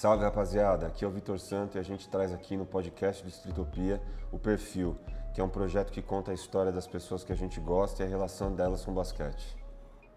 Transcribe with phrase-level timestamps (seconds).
[0.00, 3.28] Salve rapaziada, aqui é o Vitor Santo e a gente traz aqui no podcast do
[3.28, 4.96] Estritopia o Perfil,
[5.34, 8.06] que é um projeto que conta a história das pessoas que a gente gosta e
[8.06, 9.56] a relação delas com o basquete.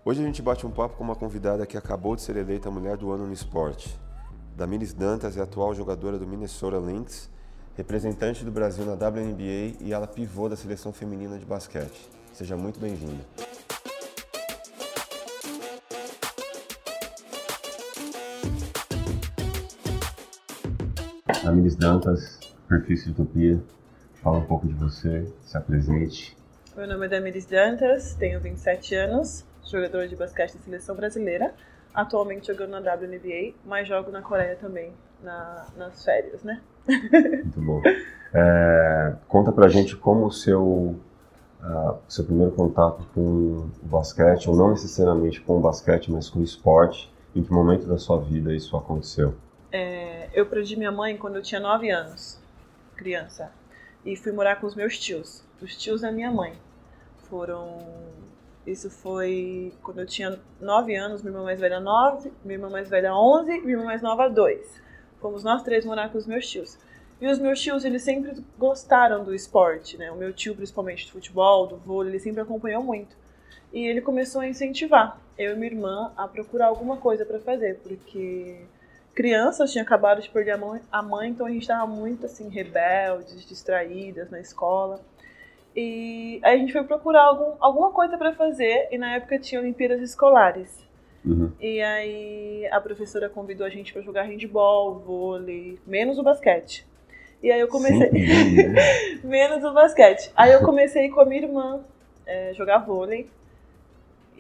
[0.06, 2.96] Hoje a gente bate um papo com uma convidada que acabou de ser eleita Mulher
[2.96, 4.00] do Ano no Esporte.
[4.56, 7.28] Damiris Dantas é atual jogadora do Minnesota Lynx,
[7.76, 12.08] representante do Brasil na WNBA e ela pivô da seleção feminina de basquete.
[12.32, 13.26] Seja muito bem-vinda.
[21.44, 23.60] Damiris Dantas, perfil Utopia.
[24.22, 26.38] Fala um pouco de você, se apresente.
[26.78, 31.52] Meu nome é Damiris Dantas, tenho 27 anos, jogadora de basquete da seleção brasileira,
[31.96, 34.94] atualmente jogando na WNBA, mas jogo na Coreia também,
[35.24, 36.62] na, nas férias, né?
[36.88, 37.82] Muito bom.
[38.34, 44.56] É, conta pra gente como o seu, uh, seu primeiro contato com o basquete, ou
[44.56, 48.54] não necessariamente com o basquete, mas com o esporte, em que momento da sua vida
[48.54, 49.34] isso aconteceu?
[49.72, 52.38] É, eu perdi minha mãe quando eu tinha 9 anos,
[52.96, 53.52] criança,
[54.06, 56.54] e fui morar com os meus tios, os tios da minha mãe.
[57.30, 57.80] Foram.
[58.68, 62.90] Isso foi quando eu tinha 9 anos, minha irmã mais velha 9, minha irmã mais
[62.90, 64.82] velha 11 e minha irmã mais nova 2.
[65.20, 66.78] Fomos nós três morar com os meus tios.
[67.20, 70.12] E os meus tios, eles sempre gostaram do esporte, né?
[70.12, 73.16] O meu tio, principalmente do futebol, do vôlei, ele sempre acompanhou muito.
[73.72, 77.80] E ele começou a incentivar eu e minha irmã a procurar alguma coisa para fazer,
[77.84, 78.66] porque
[79.14, 82.50] crianças tinham acabado de perder a mãe, a mãe então a gente estava muito assim
[82.50, 85.00] rebeldes, distraídas na escola.
[85.76, 89.62] E aí a gente foi procurar algum, alguma coisa para fazer e na época tinha
[89.62, 90.86] Olimpíadas escolares.
[91.24, 91.52] Uhum.
[91.60, 96.86] E aí a professora convidou a gente para jogar handball, vôlei, menos o basquete.
[97.42, 98.12] E aí eu comecei.
[99.24, 100.32] menos o basquete.
[100.36, 101.84] Aí eu comecei com a minha irmã
[102.26, 103.28] é, jogar vôlei.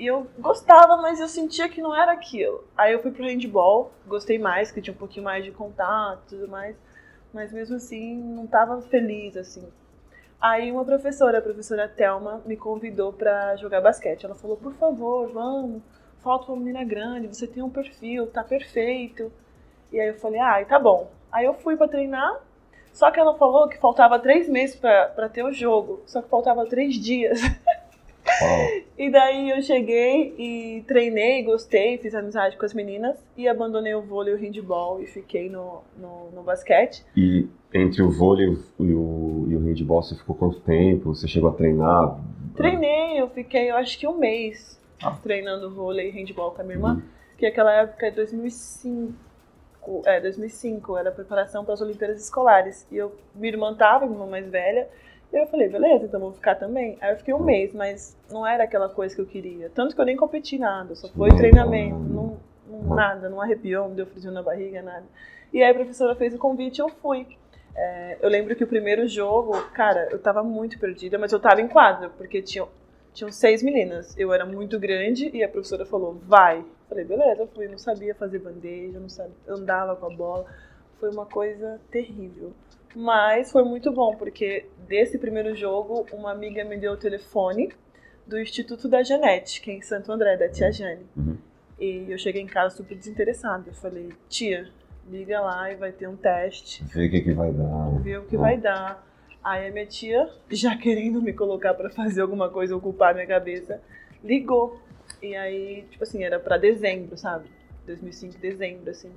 [0.01, 2.63] E eu gostava, mas eu sentia que não era aquilo.
[2.75, 6.29] Aí eu fui pro handball, gostei mais, que tinha um pouquinho mais de contato e
[6.29, 6.75] tudo mais.
[7.31, 9.63] Mas mesmo assim, não tava feliz, assim.
[10.41, 14.25] Aí uma professora, a professora Thelma, me convidou para jogar basquete.
[14.25, 15.83] Ela falou, por favor, vamos,
[16.23, 19.31] falta uma menina grande, você tem um perfil, tá perfeito.
[19.91, 21.11] E aí eu falei, ah, tá bom.
[21.31, 22.41] Aí eu fui para treinar,
[22.91, 26.65] só que ela falou que faltava três meses para ter o jogo, só que faltava
[26.65, 27.39] três dias.
[28.97, 34.01] E daí eu cheguei e treinei, gostei, fiz amizade com as meninas e abandonei o
[34.01, 37.03] vôlei e o handball e fiquei no, no, no basquete.
[37.17, 38.47] E entre o vôlei
[38.79, 41.15] e o, e o handball você ficou quanto tempo?
[41.15, 42.19] Você chegou a treinar?
[42.55, 45.17] Treinei, eu fiquei eu acho que um mês ah.
[45.21, 47.01] treinando vôlei e handball com a minha irmã, uhum.
[47.37, 49.13] que aquela época é 2005.
[50.05, 52.85] É, 2005, era preparação para as Olimpíadas Escolares.
[52.91, 54.87] E eu, minha irmã tava, minha irmã mais velha,
[55.39, 56.97] eu falei, beleza, então vou ficar também.
[56.99, 59.69] Aí eu fiquei um mês, mas não era aquela coisa que eu queria.
[59.69, 62.37] Tanto que eu nem competi nada, só foi treinamento, não,
[62.67, 65.05] não, nada, não arrepiou, não deu friozinho na barriga, nada.
[65.53, 67.27] E aí a professora fez o convite e eu fui.
[67.75, 71.61] É, eu lembro que o primeiro jogo, cara, eu tava muito perdida, mas eu tava
[71.61, 72.65] em quadra, porque tinha,
[73.13, 74.17] tinham seis meninas.
[74.17, 76.63] Eu era muito grande e a professora falou, vai.
[76.89, 80.45] Falei, beleza, eu fui, não sabia fazer bandeja, não sabia, andava com a bola.
[80.99, 82.51] Foi uma coisa terrível.
[82.95, 87.71] Mas foi muito bom, porque desse primeiro jogo, uma amiga me deu o telefone
[88.27, 91.05] do Instituto da é em Santo André, da tia Jane.
[91.15, 91.37] Uhum.
[91.79, 93.65] E eu cheguei em casa super desinteressada.
[93.67, 94.69] Eu falei, tia,
[95.09, 96.83] liga lá e vai ter um teste.
[96.85, 97.99] Vê o que, que vai dar.
[98.01, 99.05] Vê o que vai dar.
[99.43, 103.27] Aí a minha tia, já querendo me colocar para fazer alguma coisa, ocupar a minha
[103.27, 103.81] cabeça,
[104.23, 104.79] ligou.
[105.21, 107.49] E aí, tipo assim, era para dezembro, sabe?
[107.87, 109.11] 2005, dezembro, assim.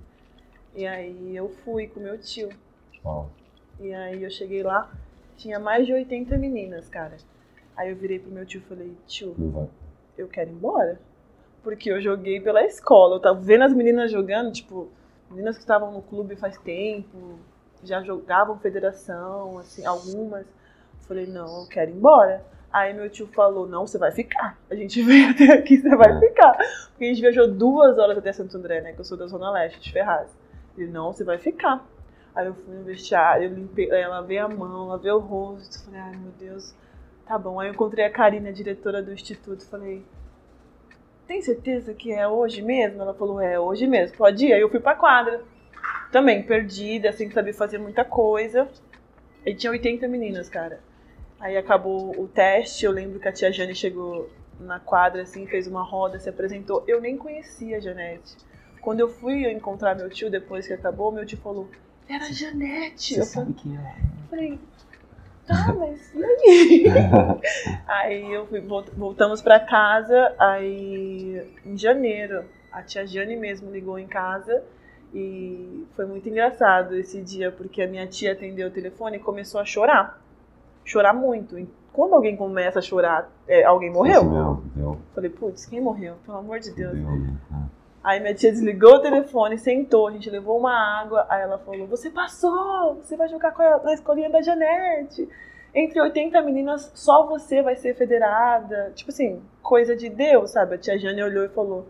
[0.75, 2.49] E aí eu fui com meu tio.
[3.05, 3.31] Uau.
[3.85, 4.91] E aí eu cheguei lá,
[5.37, 7.19] tinha mais de 80 meninas, cara.
[7.77, 9.69] Aí eu virei pro meu tio e falei, tio,
[10.17, 10.99] eu quero ir embora.
[11.63, 13.17] Porque eu joguei pela escola.
[13.17, 14.89] Eu tava vendo as meninas jogando, tipo,
[15.31, 17.39] meninas que estavam no clube faz tempo,
[17.83, 20.47] já jogavam federação, assim, algumas.
[20.47, 22.43] Eu falei, não, eu quero ir embora.
[22.73, 24.59] Aí meu tio falou, não, você vai ficar.
[24.71, 26.21] A gente veio até aqui, você vai é.
[26.21, 26.57] ficar.
[26.89, 28.95] Porque a gente viajou duas horas até Santo André, né?
[28.95, 30.35] Que eu sou da Zona Leste, de Ferraz.
[30.79, 31.85] Ele, não, você vai ficar.
[32.35, 35.85] Aí eu fui no vestiário, limpei, ela lavei a mão, lavei o rosto.
[35.85, 36.75] Falei, ai meu Deus,
[37.27, 37.61] tá bom.
[37.61, 39.67] Aí eu encontrei a Karina, diretora do instituto.
[39.67, 40.05] Falei,
[41.27, 43.01] tem certeza que é hoje mesmo?
[43.01, 44.53] Ela falou, é hoje mesmo, pode ir.
[44.53, 45.43] Aí eu fui pra quadra.
[46.11, 48.69] Também, perdida, sem saber fazer muita coisa.
[49.47, 50.81] E tinha 80 meninas, cara.
[51.39, 55.67] Aí acabou o teste, eu lembro que a tia Jane chegou na quadra, assim, fez
[55.67, 56.83] uma roda, se apresentou.
[56.87, 58.37] Eu nem conhecia a Janete.
[58.81, 61.69] Quando eu fui encontrar meu tio depois que acabou, meu tio falou:
[62.09, 63.15] era a Janete.
[63.15, 63.95] Você eu sabe quem é?
[64.31, 64.59] Falei,
[65.47, 66.85] tá, mas e aí?
[67.87, 74.07] aí eu fui, voltamos pra casa, aí em janeiro, a tia Jane mesmo ligou em
[74.07, 74.63] casa
[75.13, 79.61] E foi muito engraçado esse dia, porque a minha tia atendeu o telefone e começou
[79.61, 80.21] a chorar.
[80.85, 81.59] Chorar muito.
[81.59, 84.23] E quando alguém começa a chorar, é, alguém morreu.
[84.23, 86.17] Sim, meu, deu, Falei, putz, quem morreu?
[86.27, 86.93] Pelo amor de Deus.
[86.93, 87.39] deu, né?
[88.05, 91.87] Aí minha tia desligou o telefone, sentou, a gente levou uma água, aí ela falou,
[91.87, 95.27] você passou, você vai jogar na escolinha da Janete.
[95.75, 98.93] Entre 80 meninas, só você vai ser federada.
[98.95, 100.75] Tipo assim, coisa de Deus, sabe?
[100.75, 101.89] A tia Jane olhou e falou,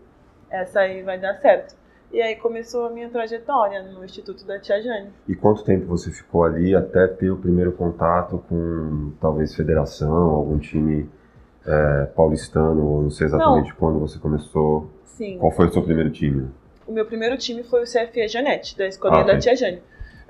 [0.49, 1.75] essa aí vai dar certo.
[2.11, 5.09] E aí começou a minha trajetória no Instituto da Tia Jane.
[5.27, 10.57] E quanto tempo você ficou ali até ter o primeiro contato com talvez federação, algum
[10.57, 11.09] time
[11.65, 14.89] é, paulistano, ou não sei exatamente quando você começou.
[15.15, 15.37] Sim.
[15.37, 16.49] Qual foi o seu primeiro time?
[16.87, 19.81] O meu primeiro time foi o CFE Janete, da escolinha Ah, da Tia Jane.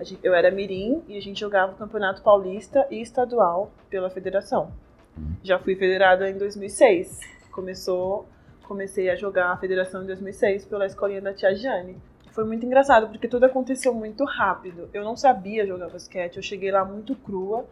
[0.02, 4.72] Gente- Eu era mirim e a gente jogava o Campeonato Paulista e Estadual pela federação.
[5.18, 5.34] Uhum.
[5.44, 7.20] Já fui federada em 2006.
[7.52, 8.28] Começou,
[8.68, 11.98] comecei a jogar a federação em 2006 pela escolinha da Tia Jane.
[12.32, 14.90] Foi muito engraçado porque tudo aconteceu muito rápido.
[14.94, 17.66] Eu não sabia jogar basquete, eu cheguei lá muito crua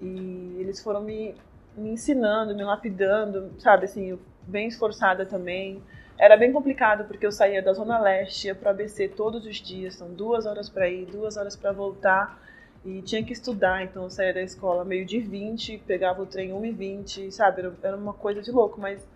[0.00, 1.34] e eles foram me,
[1.76, 5.82] me ensinando, me lapidando, sabe assim, bem esforçada também.
[6.20, 9.94] Era bem complicado porque eu saía da Zona Leste, ia pro ABC todos os dias,
[9.94, 12.38] são duas horas para ir, duas horas para voltar.
[12.84, 16.52] E tinha que estudar, então eu saía da escola meio de 20, pegava o trem
[16.52, 17.62] 1 e 20, sabe?
[17.62, 19.06] Era, era uma coisa de louco, mas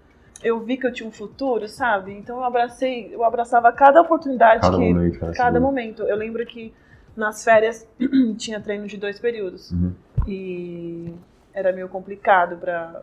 [0.43, 2.13] eu vi que eu tinha um futuro, sabe?
[2.13, 4.83] Então eu abracei, eu abraçava cada oportunidade Cada que.
[4.83, 5.63] momento, cada cada segundo.
[5.63, 6.03] momento.
[6.05, 6.73] Eu lembro que
[7.15, 7.87] nas férias
[8.39, 9.71] tinha treino de dois períodos.
[9.73, 9.93] Uhum.
[10.27, 11.15] E
[11.53, 13.03] era meio complicado pra,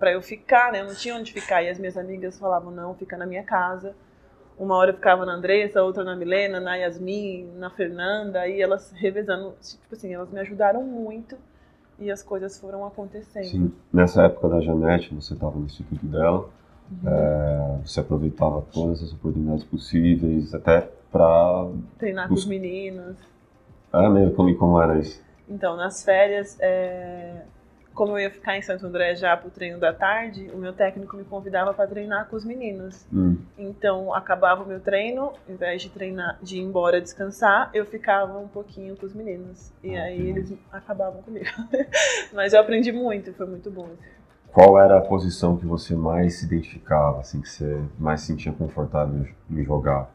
[0.00, 0.80] pra eu ficar, né?
[0.80, 1.62] Eu não tinha onde ficar.
[1.62, 3.94] E as minhas amigas falavam, não, fica na minha casa.
[4.58, 8.48] Uma hora eu ficava na Andressa, outra na Milena, na Yasmin, na Fernanda.
[8.48, 9.54] E elas revezando.
[9.60, 11.36] Tipo assim, elas me ajudaram muito.
[11.98, 13.44] E as coisas foram acontecendo.
[13.44, 13.72] Sim.
[13.92, 16.48] Nessa época da Janete, você estava no instituto dela,
[17.06, 21.68] é, você aproveitava todas as oportunidades possíveis, até para.
[21.98, 23.18] Treinar com os meninos.
[23.92, 25.22] É mesmo, como, como era isso?
[25.46, 27.42] Então, nas férias, é,
[27.94, 31.16] como eu ia ficar em Santo André já pro treino da tarde, o meu técnico
[31.16, 33.06] me convidava para treinar com os meninos.
[33.12, 33.36] Hum.
[33.58, 38.38] Então, acabava o meu treino, ao invés de treinar, de ir embora descansar, eu ficava
[38.38, 39.72] um pouquinho com os meninos.
[39.82, 41.46] E Ah, aí eles acabavam comigo.
[42.32, 43.90] Mas eu aprendi muito, foi muito bom.
[44.52, 48.52] Qual era a posição que você mais se identificava, assim, que você mais se sentia
[48.52, 50.10] confortável em jogar?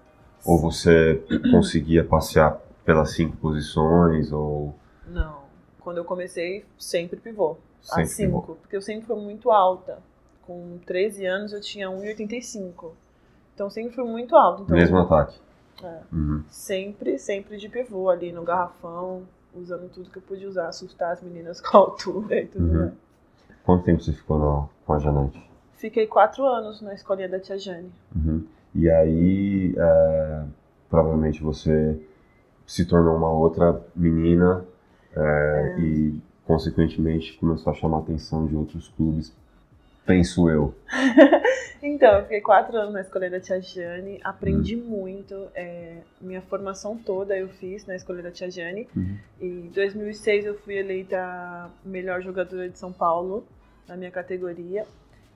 [0.46, 4.76] Ou você conseguia passear pelas cinco posições, ou
[5.08, 5.45] Não.
[5.86, 7.56] Quando eu comecei, sempre pivô.
[7.80, 10.00] sempre a 5, porque eu sempre fui muito alta.
[10.42, 12.92] Com 13 anos eu tinha 1,85.
[13.54, 14.64] Então sempre fui muito alta.
[14.64, 15.40] Então, mesmo ataque?
[15.84, 16.00] É.
[16.12, 16.44] Uhum.
[16.50, 19.24] Sempre, sempre de pivô ali no garrafão,
[19.54, 22.80] usando tudo que eu podia usar, assustar as meninas com a altura e tudo Uhum.
[22.80, 22.94] mais.
[23.64, 25.50] Quanto tempo você ficou na, com a Janete?
[25.78, 27.92] Fiquei quatro anos na escolinha da tia Jane.
[28.16, 28.44] Uhum.
[28.74, 30.44] E aí, é,
[30.90, 32.00] provavelmente você
[32.66, 34.66] se tornou uma outra menina
[35.16, 39.34] é, e, consequentemente, começou a chamar a atenção de outros clubes,
[40.06, 40.74] penso eu.
[41.84, 45.36] Então, eu fiquei quatro anos na escolinha da tia Jane, aprendi muito.
[45.54, 48.88] é, minha formação toda eu fiz na escolinha da tia Jane.
[48.96, 49.16] Uhum.
[49.40, 53.46] E em 2006 eu fui eleita melhor jogadora de São Paulo
[53.88, 54.84] na minha categoria.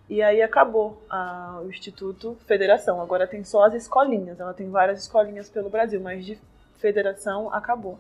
[0.09, 2.99] E aí acabou a- o Instituto Federação.
[2.99, 4.39] Agora tem só as escolinhas.
[4.39, 6.35] Ela tem várias escolinhas pelo Brasil, mas de
[6.79, 7.99] federação acabou.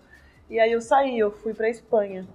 [0.49, 2.27] E aí eu saí, eu fui pra Espanha.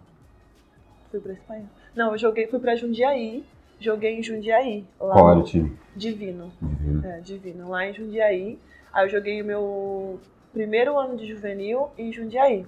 [1.10, 1.64] Fui pra Espanha?
[1.94, 3.44] Não, eu joguei, fui pra Jundiaí.
[3.80, 4.86] Joguei em Jundiaí.
[5.00, 5.76] Lá Qual era o time?
[5.96, 6.52] Divino.
[6.60, 7.06] Divino.
[7.06, 7.68] É, Divino.
[7.68, 8.58] Lá em Jundiaí.
[8.92, 10.20] Aí eu joguei o meu
[10.52, 12.64] primeiro ano de juvenil em Jundiaí.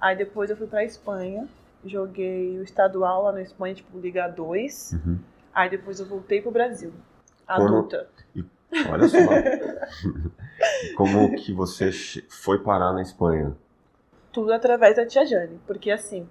[0.00, 1.48] Aí depois eu fui pra Espanha.
[1.84, 4.92] Joguei o estadual lá na Espanha, tipo Liga 2.
[5.04, 5.18] Uhum.
[5.54, 6.92] Aí depois eu voltei pro Brasil.
[7.46, 8.08] Como- Adulta.
[8.90, 9.18] Olha só.
[10.84, 11.90] E Como que você
[12.28, 13.56] foi parar na Espanha?
[14.32, 15.60] Tudo através da Tia Jane.
[15.66, 16.26] Porque assim,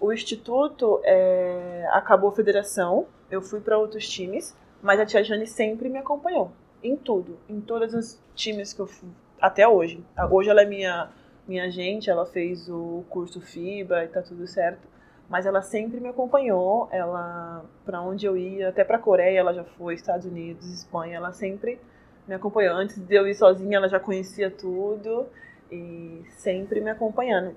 [0.00, 3.06] o Instituto é, acabou a federação.
[3.30, 4.56] Eu fui pra outros times.
[4.82, 6.50] Mas a Tia Jane sempre me acompanhou.
[6.82, 7.38] Em tudo.
[7.48, 9.08] Em todos os times que eu fui.
[9.40, 10.04] Até hoje.
[10.30, 11.10] Hoje ela é minha,
[11.46, 12.10] minha agente.
[12.10, 14.88] Ela fez o curso FIBA e tá tudo certo.
[15.28, 16.88] Mas ela sempre me acompanhou.
[16.92, 21.16] Ela, pra onde eu ia, até pra Coreia ela já foi, Estados Unidos, Espanha.
[21.16, 21.80] Ela sempre
[22.28, 22.74] me acompanhou.
[22.74, 25.26] Antes de eu ir sozinha, ela já conhecia tudo.
[25.70, 27.54] E sempre me acompanhando.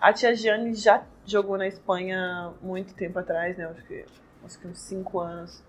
[0.00, 3.64] A tia Jane já jogou na Espanha muito tempo atrás, né?
[3.66, 4.04] Acho que,
[4.44, 5.62] acho que uns 5 anos.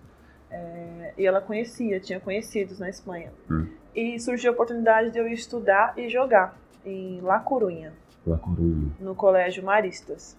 [0.49, 3.31] É, e ela conhecia, tinha conhecidos na Espanha.
[3.49, 3.67] Hum.
[3.95, 7.93] E surgiu a oportunidade de eu estudar e jogar em La Corunha,
[8.25, 8.91] La Coruña.
[8.99, 10.37] no Colégio Maristas.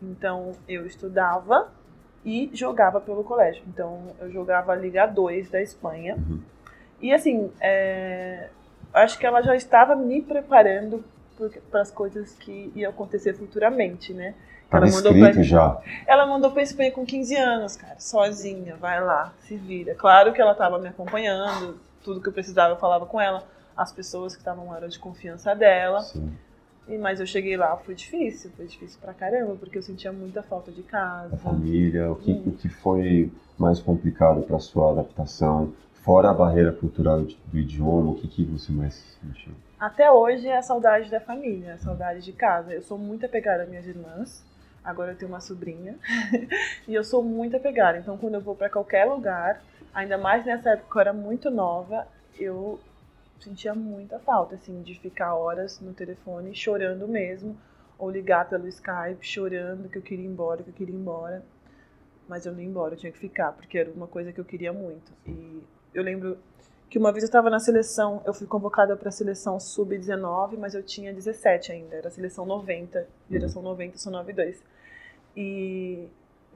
[0.00, 1.70] Então eu estudava
[2.24, 3.62] e jogava pelo colégio.
[3.66, 6.16] Então eu jogava a Liga 2 da Espanha.
[6.16, 6.40] Uhum.
[7.00, 8.48] E assim, é,
[8.92, 11.04] acho que ela já estava me preparando
[11.70, 14.34] para as coisas que iam acontecer futuramente, né?
[14.70, 15.82] Tava ela mandou pra, já.
[16.06, 19.94] Ela mandou pra Espanha com 15 anos, cara, sozinha, vai lá, se vira.
[19.94, 23.46] Claro que ela estava me acompanhando, tudo que eu precisava eu falava com ela,
[23.76, 26.00] as pessoas que estavam eram de confiança dela.
[26.00, 26.32] Sim.
[26.88, 30.42] E, mas eu cheguei lá, foi difícil, foi difícil pra caramba, porque eu sentia muita
[30.42, 31.34] falta de casa.
[31.34, 32.42] A família, o que, hum.
[32.46, 35.72] o que foi mais complicado para sua adaptação?
[36.02, 39.52] Fora a barreira cultural do idioma, o que, que você mais sentiu?
[39.78, 42.72] Até hoje é a saudade da família, a saudade de casa.
[42.72, 44.44] Eu sou muito apegada às minhas irmãs.
[44.82, 45.96] Agora eu tenho uma sobrinha
[46.88, 47.98] e eu sou muito apegada.
[47.98, 49.62] Então, quando eu vou para qualquer lugar,
[49.94, 52.80] ainda mais nessa época que eu era muito nova, eu
[53.38, 57.56] sentia muita falta, assim, de ficar horas no telefone chorando mesmo,
[57.96, 61.44] ou ligar pelo Skype chorando que eu queria ir embora, que eu queria ir embora.
[62.28, 64.44] Mas eu não ia embora, eu tinha que ficar, porque era uma coisa que eu
[64.44, 65.12] queria muito.
[65.24, 65.62] E
[65.94, 66.38] eu lembro
[66.88, 70.74] que uma vez eu estava na seleção, eu fui convocada para a seleção sub-19, mas
[70.74, 74.62] eu tinha 17 ainda, era a seleção 90, geração 90, sou 92.
[75.36, 76.06] E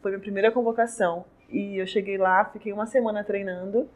[0.02, 1.24] foi minha primeira convocação.
[1.48, 3.88] E eu cheguei lá, fiquei uma semana treinando,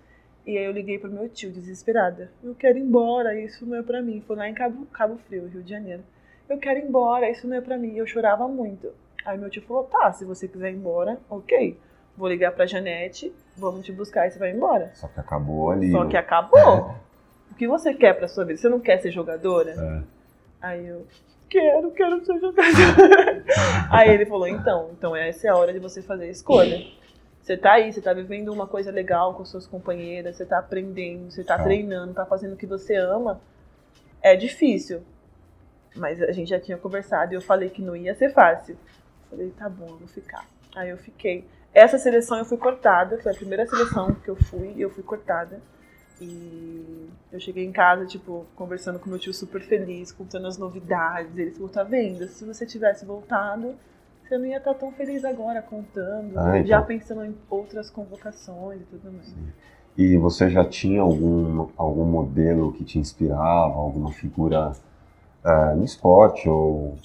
[0.47, 2.31] e aí eu liguei pro meu tio, desesperada.
[2.43, 4.23] Eu quero ir embora, isso não é pra mim.
[4.27, 6.03] Foi lá em Cabo, Cabo Frio, Rio de Janeiro.
[6.49, 7.93] Eu quero ir embora, isso não é pra mim.
[7.93, 8.93] E eu chorava muito.
[9.25, 11.77] Aí meu tio falou, tá, se você quiser ir embora, ok.
[12.17, 14.91] Vou ligar pra Janete, vamos te buscar e você vai embora.
[14.95, 15.91] Só que acabou ali.
[15.91, 16.95] Só que acabou.
[17.51, 18.59] o que você quer pra sua vida?
[18.59, 19.71] Você não quer ser jogadora?
[19.71, 20.03] É.
[20.61, 21.07] Aí eu,
[21.49, 23.45] quero, quero ser jogadora.
[23.91, 26.85] aí ele falou, então, então essa é a hora de você fazer a escolha.
[27.43, 31.31] Você tá aí, você tá vivendo uma coisa legal com suas companheiras, você tá aprendendo,
[31.31, 33.41] você tá treinando, tá fazendo o que você ama.
[34.23, 35.03] É difícil.
[35.97, 38.77] Mas a gente já tinha conversado e eu falei que não ia ser fácil.
[39.29, 40.47] Falei, tá bom, eu vou ficar.
[40.77, 41.45] Aí eu fiquei.
[41.73, 45.03] Essa seleção eu fui cortada, foi a primeira seleção que eu fui e eu fui
[45.03, 45.61] cortada.
[46.21, 51.37] E eu cheguei em casa, tipo, conversando com meu tio super feliz, contando as novidades.
[51.39, 52.27] Ele falou, tá vendo?
[52.29, 53.75] Se você tivesse voltado,
[54.23, 56.67] você não ia estar tão feliz agora contando, ah, então.
[56.67, 59.27] já pensando em outras convocações e tudo mais.
[59.27, 59.53] Sim.
[59.97, 64.73] E você já tinha algum, algum modelo que te inspirava, alguma figura
[65.45, 66.97] é, no esporte ou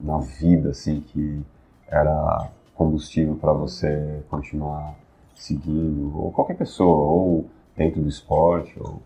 [0.00, 1.42] na vida, assim, que
[1.88, 2.48] era
[2.80, 4.94] combustível para você continuar
[5.34, 7.44] seguindo, ou qualquer pessoa, ou
[7.76, 9.02] dentro do esporte, ou...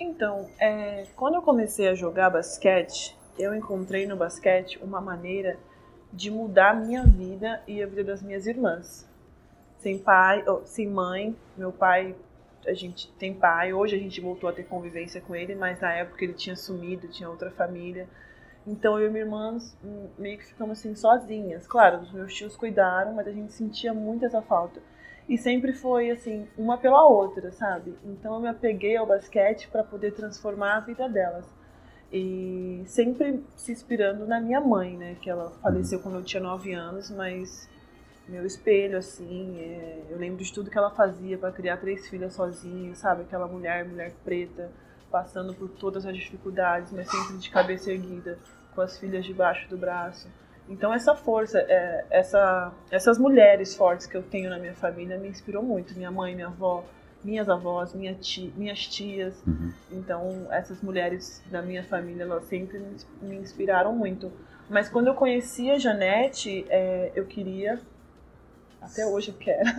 [0.00, 5.58] Então, é, quando eu comecei a jogar basquete, eu encontrei no basquete uma maneira
[6.10, 9.06] de mudar a minha vida e a vida das minhas irmãs.
[9.80, 12.14] Sem pai, sem mãe, meu pai,
[12.66, 15.92] a gente tem pai, hoje a gente voltou a ter convivência com ele, mas na
[15.92, 18.08] época ele tinha sumido, tinha outra família.
[18.66, 21.66] Então eu e minha irmã hum, meio que ficamos assim sozinhas.
[21.66, 24.80] Claro, os meus tios cuidaram, mas a gente sentia muito essa falta.
[25.28, 27.96] E sempre foi assim, uma pela outra, sabe?
[28.04, 31.44] Então eu me apeguei ao basquete para poder transformar a vida delas.
[32.12, 35.16] E sempre se inspirando na minha mãe, né?
[35.20, 37.68] Que ela faleceu quando eu tinha 9 anos, mas
[38.28, 40.02] meu espelho, assim, é...
[40.10, 43.22] eu lembro de tudo que ela fazia para criar três filhas sozinha, sabe?
[43.22, 44.70] Aquela mulher, mulher preta,
[45.10, 48.38] passando por todas as dificuldades, mas sempre de cabeça erguida
[48.76, 50.28] com as filhas debaixo do braço.
[50.68, 55.28] Então essa força, é, essa, essas mulheres fortes que eu tenho na minha família me
[55.28, 55.96] inspirou muito.
[55.96, 56.84] Minha mãe, minha avó,
[57.24, 59.42] minhas avós, minha tia, minhas tias.
[59.46, 59.72] Uhum.
[59.90, 62.80] Então essas mulheres da minha família, elas sempre
[63.22, 64.30] me inspiraram muito.
[64.68, 67.80] Mas quando eu conheci a Janete, é, eu queria,
[68.82, 69.70] até hoje eu quero,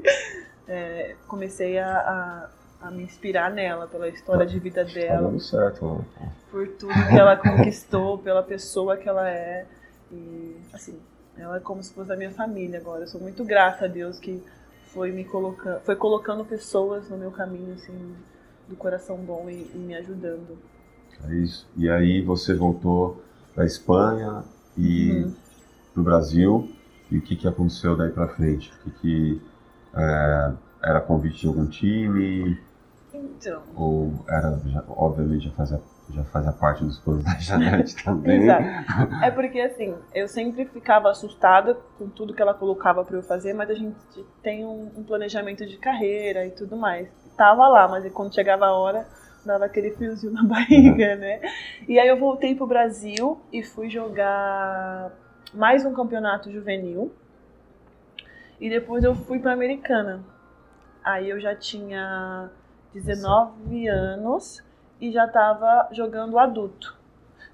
[0.66, 2.48] é, comecei a, a
[2.80, 5.32] a me inspirar nela, pela história de vida tá dela.
[5.32, 6.06] Tá certo, mano.
[6.50, 9.66] Por tudo que ela conquistou, pela pessoa que ela é.
[10.12, 10.98] E, assim,
[11.36, 13.02] ela é como se fosse da minha família agora.
[13.02, 14.42] Eu sou muito grata a Deus que
[14.86, 18.14] foi me colocando, foi colocando pessoas no meu caminho, assim,
[18.68, 20.56] do coração bom e, e me ajudando.
[21.28, 21.68] É isso.
[21.76, 23.22] E aí você voltou
[23.54, 24.44] para Espanha
[24.76, 25.34] e uhum.
[25.92, 26.72] para o Brasil.
[27.10, 28.70] E o que, que aconteceu daí para frente?
[28.72, 29.42] O que, que
[29.94, 32.58] é, era convite de algum time?
[33.22, 33.62] Então.
[33.74, 38.42] Ou era, já, obviamente, já fazia, já fazia parte dos planos da Janete também.
[38.42, 38.64] Exato.
[39.22, 43.52] É porque, assim, eu sempre ficava assustada com tudo que ela colocava para eu fazer,
[43.52, 43.96] mas a gente
[44.42, 47.08] tem um, um, planejamento de carreira e tudo mais.
[47.36, 49.06] Tava lá, mas quando chegava a hora,
[49.44, 51.20] dava aquele friozinho na barriga, uhum.
[51.20, 51.40] né?
[51.88, 55.12] E aí eu voltei pro Brasil e fui jogar
[55.54, 57.12] mais um campeonato juvenil.
[58.60, 60.24] E depois eu fui pra Americana.
[61.04, 62.50] Aí eu já tinha
[62.94, 64.62] 19 anos
[65.00, 66.96] e já estava jogando adulto.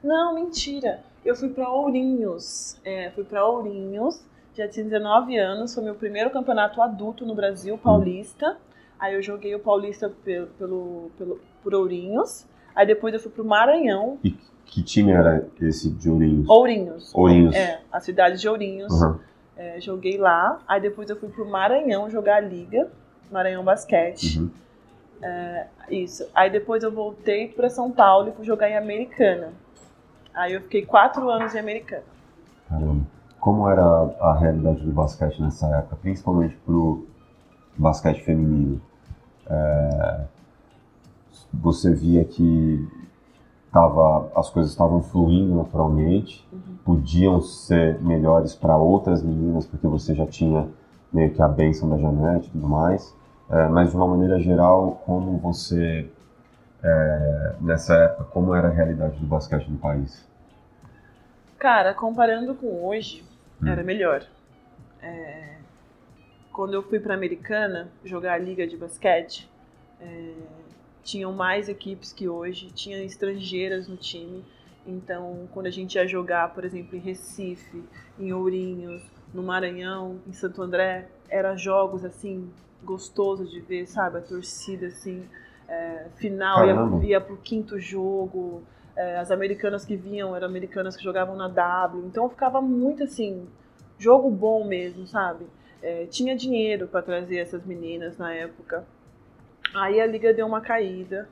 [0.03, 1.01] Não, mentira.
[1.25, 2.79] Eu fui para Ourinhos.
[2.85, 4.23] É, fui para Ourinhos,
[4.55, 8.59] já tinha 19 anos, foi meu primeiro campeonato adulto no Brasil, paulista.
[8.99, 12.47] Aí eu joguei o paulista pelo, pelo, pelo, por Ourinhos.
[12.75, 14.19] Aí depois eu fui pro Maranhão.
[14.23, 14.37] E
[14.67, 16.49] que time era esse de Ourinhos?
[16.49, 17.15] Ourinhos.
[17.15, 17.55] Ourinhos.
[17.55, 18.93] É, a cidade de Ourinhos.
[18.93, 19.19] Uhum.
[19.57, 20.61] É, joguei lá.
[20.67, 22.91] Aí depois eu fui pro Maranhão jogar a Liga,
[23.31, 24.39] Maranhão Basquete.
[24.39, 24.51] Uhum.
[25.23, 26.27] É, isso.
[26.35, 29.53] Aí depois eu voltei para São Paulo e fui jogar em Americana.
[30.35, 32.03] Aí eu fiquei quatro anos em Americana.
[32.69, 33.07] Caramba.
[33.41, 37.07] Como era a realidade do basquete nessa época, principalmente pro
[37.77, 38.81] basquete feminino?
[39.47, 40.25] É,
[41.53, 42.89] você via que
[43.71, 46.77] tava, as coisas estavam fluindo naturalmente, uhum.
[46.85, 50.69] podiam ser melhores para outras meninas, porque você já tinha
[51.13, 53.15] meio que a bênção da Janete e tudo mais.
[53.51, 56.11] É, mas de uma maneira geral, como você,
[56.83, 60.27] é, nessa época, como era a realidade do basquete no país?
[61.59, 63.25] Cara, comparando com hoje,
[63.63, 63.69] hum.
[63.69, 64.25] era melhor.
[65.03, 65.57] É,
[66.53, 69.51] quando eu fui para Americana jogar a liga de basquete,
[70.01, 70.33] é,
[71.03, 74.45] tinham mais equipes que hoje, tinha estrangeiras no time.
[74.87, 77.85] Então, quando a gente ia jogar, por exemplo, em Recife,
[78.19, 82.51] em Ourinhos, no Maranhão, em Santo André, eram jogos assim
[82.85, 84.19] gostosos de ver, sabe?
[84.19, 85.25] A torcida assim,
[85.69, 88.63] é, final ia, ia pro quinto jogo.
[88.97, 92.07] É, as americanas que vinham eram americanas que jogavam na W.
[92.07, 93.49] Então ficava muito assim,
[93.99, 95.47] jogo bom mesmo, sabe?
[95.83, 98.85] É, tinha dinheiro para trazer essas meninas na época.
[99.75, 101.29] Aí a liga deu uma caída.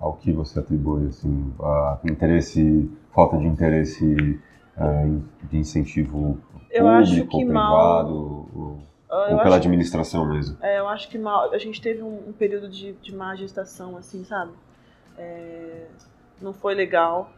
[0.00, 4.40] Ao que você atribui, assim, a interesse, falta de interesse
[4.76, 6.38] é, de incentivo
[6.70, 8.12] eu público, ou privado, mal...
[8.12, 10.56] ou, ou pela administração mesmo?
[10.60, 13.96] É, eu acho que mal, a gente teve um, um período de, de má gestação,
[13.96, 14.52] assim, sabe?
[15.16, 15.86] É,
[16.40, 17.30] não foi legal.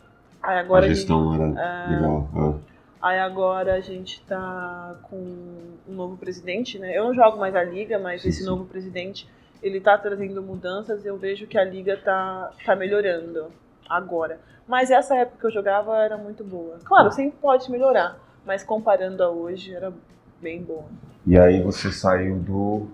[0.43, 2.29] Aí agora a gestão a gente, era é, legal.
[2.35, 2.77] É.
[3.03, 6.97] Aí agora a gente tá com um novo presidente, né?
[6.97, 8.47] Eu não jogo mais a liga, mas sim, esse sim.
[8.47, 9.29] novo presidente
[9.63, 13.47] ele está trazendo mudanças e eu vejo que a liga está tá melhorando
[13.89, 14.41] agora.
[14.67, 16.79] Mas essa época que eu jogava era muito boa.
[16.85, 19.93] Claro, sempre pode melhorar, mas comparando a hoje era
[20.41, 20.87] bem boa.
[21.27, 22.87] E aí você saiu do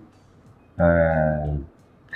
[0.79, 1.55] é,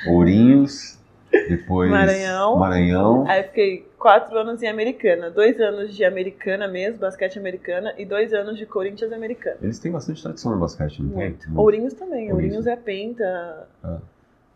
[0.09, 0.99] Ourinhos,
[1.31, 2.59] depois Maranhão.
[2.59, 3.25] Maranhão.
[3.29, 8.33] Aí fiquei quatro anos em Americana, dois anos de Americana mesmo, basquete americana, e dois
[8.33, 9.59] anos de Corinthians americana.
[9.61, 11.47] Eles têm bastante tradição no basquete, não Muito.
[11.47, 11.57] tem?
[11.57, 12.33] Ourinhos também.
[12.33, 13.69] Ourinhos, Ourinhos é penta.
[13.85, 13.99] Ah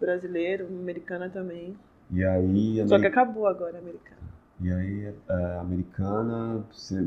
[0.00, 1.76] brasileiro, americana também.
[2.10, 2.88] E aí.
[2.88, 4.18] Só que acabou agora a americana.
[4.60, 7.06] E aí, a é, americana, você,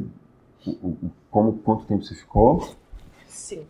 [1.29, 2.75] como, quanto tempo você ficou?
[3.27, 3.65] Sim.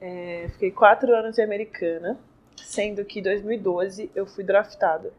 [0.00, 2.18] É, fiquei quatro anos em americana,
[2.56, 5.12] sendo que em 2012 eu fui draftada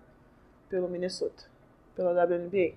[0.69, 1.43] pelo Minnesota,
[1.95, 2.75] pela WNBA.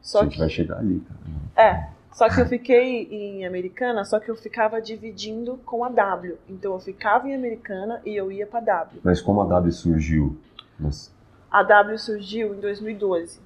[0.00, 0.38] Só a gente que...
[0.38, 1.70] vai chegar ali, cara.
[1.70, 6.38] É, só que eu fiquei em Americana, só que eu ficava dividindo com a W.
[6.48, 9.00] Então eu ficava em Americana e eu ia para W.
[9.02, 10.38] Mas como a W surgiu?
[10.78, 11.12] Mas...
[11.50, 13.38] A W surgiu em 2012.
[13.38, 13.44] Uhum.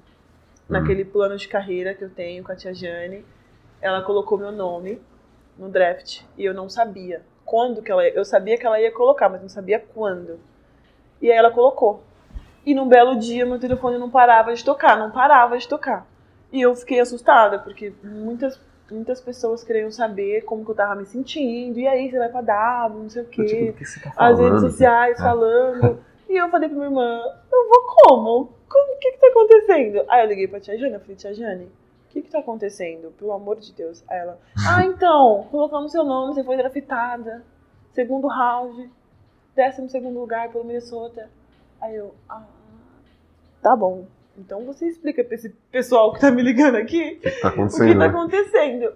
[0.69, 3.25] Naquele plano de carreira que eu tenho com a tia Jane.
[3.81, 5.01] Ela colocou meu nome
[5.57, 8.13] no draft e eu não sabia quando que ela ia.
[8.13, 10.39] Eu sabia que ela ia colocar, mas não sabia quando.
[11.21, 12.03] E aí ela colocou.
[12.65, 16.05] E num belo dia meu telefone não parava de tocar, não parava de tocar.
[16.51, 21.05] E eu fiquei assustada, porque muitas, muitas pessoas queriam saber como que eu tava me
[21.05, 21.79] sentindo.
[21.79, 23.45] E aí, você vai pra W, não sei o quê.
[23.45, 25.23] Tipo, que tá falando, As redes sociais é.
[25.23, 25.99] falando.
[26.29, 28.49] e eu falei pra minha irmã, eu vou como?
[28.69, 30.03] O que que tá acontecendo?
[30.07, 31.69] Aí eu liguei pra tia Jane, eu falei, tia Jane,
[32.13, 33.11] que que tá acontecendo?
[33.17, 34.03] Pelo amor de Deus.
[34.07, 37.43] Aí ela, ah, então, colocamos seu nome, você foi draftada.
[37.91, 38.89] Segundo round,
[39.55, 41.29] décimo segundo lugar pelo Minnesota.
[41.81, 42.43] Aí eu, ah,
[43.61, 44.05] tá bom.
[44.37, 47.89] Então você explica pra esse pessoal que tá me ligando aqui o que tá acontecendo.
[47.89, 48.93] O que tá acontecendo.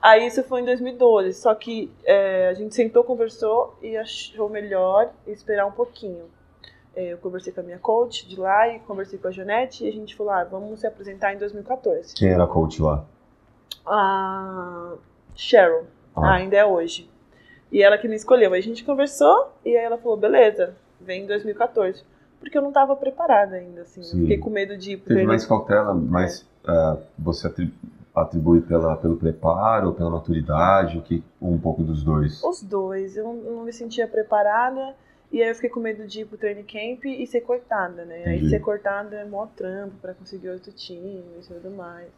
[0.00, 5.12] Aí isso foi em 2012, só que é, a gente sentou, conversou e achou melhor
[5.26, 6.24] esperar um pouquinho.
[7.00, 9.88] É, eu conversei com a minha coach de lá e conversei com a Janete e
[9.88, 12.14] a gente falou, ah, vamos se apresentar em 2014.
[12.14, 13.04] Quem era a coach lá?
[13.86, 14.94] A
[15.34, 15.84] Cheryl,
[16.14, 16.34] ah.
[16.34, 17.08] ainda é hoje.
[17.72, 18.52] E ela que me escolheu.
[18.52, 22.04] Aí a gente conversou e aí ela falou, beleza, vem em 2014
[22.40, 24.02] porque eu não estava preparada ainda, assim.
[24.02, 27.52] Fiquei com medo de Teve mais cautela, mas uh, você
[28.14, 32.42] atribui pela, pelo preparo, pela maturidade, o que, um pouco dos dois?
[32.42, 33.16] Os dois.
[33.16, 34.94] Eu não, não, me sentia preparada,
[35.32, 38.20] e aí eu fiquei com medo de ir pro training camp e ser cortada, né?
[38.22, 38.44] Entendi.
[38.44, 42.08] Aí ser cortada é mó trampo para conseguir outro time e tudo mais.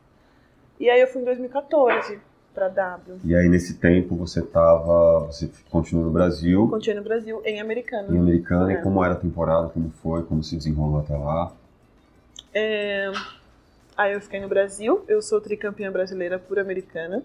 [0.80, 2.18] E aí eu fui em 2014
[2.54, 3.20] para W.
[3.24, 6.66] E aí nesse tempo você tava, você continuou no Brasil?
[6.68, 8.14] Continuei no Brasil, em Americana.
[8.14, 8.76] Em Americana, é.
[8.76, 11.52] e como era a temporada, como foi, como se desenrolou até lá?
[12.54, 13.10] É...
[13.96, 17.22] Aí eu fiquei no Brasil, eu sou tricampeã brasileira por Americana.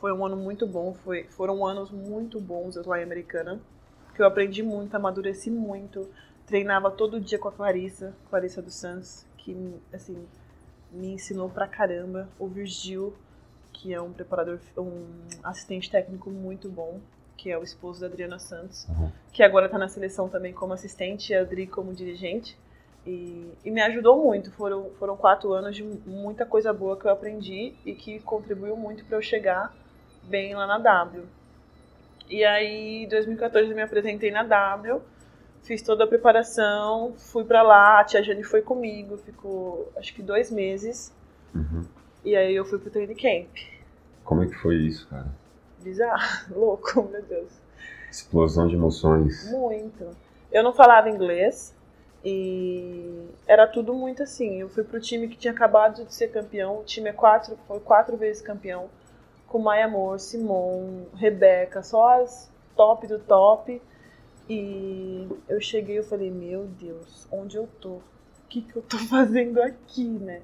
[0.00, 3.60] Foi um ano muito bom, foi, foram anos muito bons eu lá em Americana,
[4.20, 6.06] que eu aprendi muito, amadureci muito,
[6.46, 9.56] treinava todo dia com a Clarissa, Clarissa dos Santos, que,
[9.94, 10.26] assim,
[10.92, 12.28] me ensinou pra caramba.
[12.38, 13.14] O Virgil,
[13.72, 15.06] que é um preparador, um
[15.42, 17.00] assistente técnico muito bom,
[17.34, 19.10] que é o esposo da Adriana Santos, Uhum.
[19.32, 22.58] que agora tá na seleção também como assistente e a Adri como dirigente.
[23.06, 24.52] E, e me ajudou muito.
[24.52, 29.02] Foram, foram quatro anos de muita coisa boa que eu aprendi e que contribuiu muito
[29.06, 29.74] para eu chegar
[30.24, 31.24] bem lá na W.
[32.30, 35.02] E aí, em 2014, eu me apresentei na W,
[35.64, 40.22] fiz toda a preparação, fui pra lá, a tia Jane foi comigo, ficou acho que
[40.22, 41.12] dois meses.
[41.52, 41.84] Uhum.
[42.24, 43.48] E aí eu fui pro training camp.
[44.22, 45.26] Como é que foi isso, cara?
[45.80, 47.50] Bizarro, louco, meu Deus.
[48.08, 49.50] Explosão de emoções.
[49.50, 50.16] Muito.
[50.52, 51.74] Eu não falava inglês
[52.24, 54.60] e era tudo muito assim.
[54.60, 56.80] Eu fui pro time que tinha acabado de ser campeão.
[56.80, 58.88] O time é quatro, foi quatro vezes campeão.
[59.50, 63.82] Com Maia Amor, Simon, Rebeca, só as top do top.
[64.48, 67.94] E eu cheguei e falei, meu Deus, onde eu tô?
[67.96, 68.02] O
[68.48, 70.40] que, que eu tô fazendo aqui, né?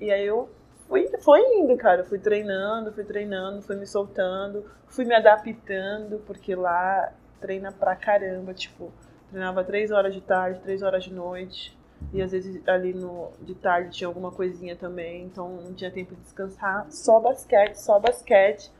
[0.00, 0.48] E aí eu
[0.88, 2.02] fui, foi indo, cara.
[2.02, 8.54] Fui treinando, fui treinando, fui me soltando, fui me adaptando, porque lá treina pra caramba,
[8.54, 8.90] tipo,
[9.28, 11.76] treinava três horas de tarde, três horas de noite.
[12.12, 16.14] E às vezes ali no, de tarde tinha alguma coisinha também, então não tinha tempo
[16.14, 16.86] de descansar.
[16.90, 18.70] Só basquete, só basquete.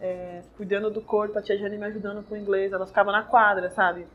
[0.00, 2.72] É, cuidando do corpo, a tia Jane me ajudando com o inglês.
[2.72, 4.06] Ela ficava na quadra, sabe?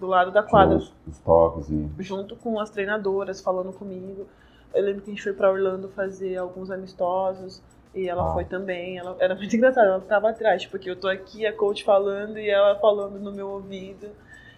[0.00, 1.88] Do lado da quadra Os, os toques e.
[2.00, 4.26] junto com as treinadoras falando comigo.
[4.74, 7.62] Eu lembro que a gente foi pra Orlando fazer alguns amistosos
[7.94, 8.32] e ela Ah.
[8.34, 8.98] foi também.
[8.98, 12.48] Ela era muito engraçada, ela ficava atrás, porque eu tô aqui, a coach falando e
[12.48, 14.08] ela falando no meu ouvido.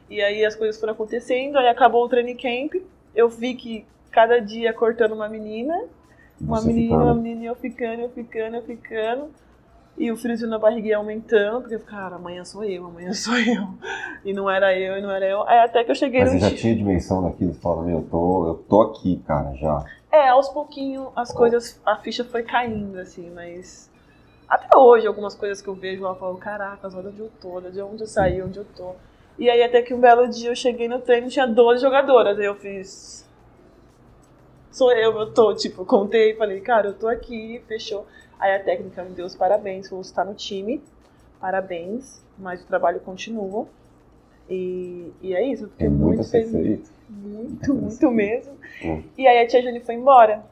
[0.09, 2.83] E aí as coisas foram acontecendo, aí acabou o training camp.
[3.15, 5.75] Eu vi que cada dia cortando uma menina,
[6.41, 9.31] uma menina, uma menina, e eu ficando, eu ficando, eu ficando.
[9.99, 13.13] E o friozinho na barriga ia aumentando, porque eu ficava, cara, amanhã sou eu, amanhã
[13.15, 13.69] sou eu.
[14.25, 15.43] E não era eu, e não era eu.
[15.47, 17.53] Aí até que eu cheguei Mas no você já ti- tinha dimensão daquilo?
[17.53, 19.85] Você fala, meu, eu tô, eu tô aqui, cara, já.
[20.11, 23.91] É, aos pouquinhos as coisas, a ficha foi caindo, assim, mas.
[24.49, 27.71] Até hoje, algumas coisas que eu vejo, eu falo, caracas, olha onde eu tô, olha
[27.71, 28.95] de onde eu saí, onde eu tô.
[29.39, 32.39] E aí, até que um belo dia eu cheguei no treino tinha 12 jogadoras.
[32.39, 33.29] Aí eu fiz.
[34.71, 38.07] Sou eu, eu tô, tipo, contei, falei, cara, eu tô aqui, fechou.
[38.39, 40.81] Aí a técnica me deu os parabéns, falou, você tá no time,
[41.41, 43.67] parabéns, mas o trabalho continua.
[44.49, 46.93] E, e é isso, eu fiquei Tem muito muito feliz.
[47.09, 48.57] Muito, muito mesmo.
[48.83, 49.03] Hum.
[49.19, 50.45] E aí a tia Jane foi embora.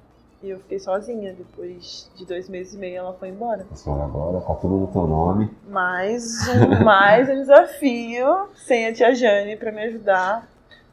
[0.43, 1.35] E eu fiquei sozinha.
[1.35, 3.67] Depois de dois meses e meio ela foi embora.
[3.75, 5.51] Senhora agora tá tudo no teu nome.
[5.69, 10.49] Mais um, mais um desafio sem a tia Jane pra me ajudar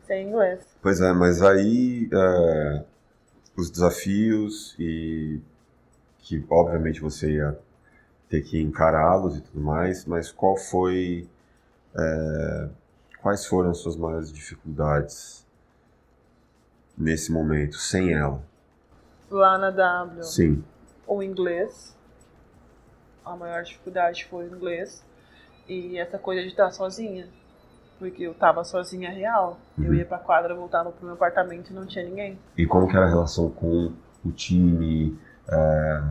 [0.08, 0.66] sem inglês.
[0.82, 2.84] Pois é, mas aí é,
[3.56, 5.40] os desafios e
[6.20, 7.58] que obviamente você ia
[8.28, 11.28] ter que encará-los e tudo mais, mas qual foi
[11.96, 12.70] é,
[13.22, 15.46] quais foram as suas maiores dificuldades
[16.98, 18.42] nesse momento sem ela?
[19.30, 20.64] Lá na W, Sim.
[21.08, 21.96] o inglês.
[23.26, 25.04] A maior dificuldade foi o inglês.
[25.68, 27.28] E essa coisa de estar sozinha.
[27.98, 29.58] Porque eu tava sozinha real.
[29.80, 29.94] Eu Uhum.
[29.96, 32.38] ia pra quadra, voltava pro meu apartamento e não tinha ninguém.
[32.58, 33.92] E como que era a relação com
[34.24, 35.18] o time?
[35.50, 36.02] É,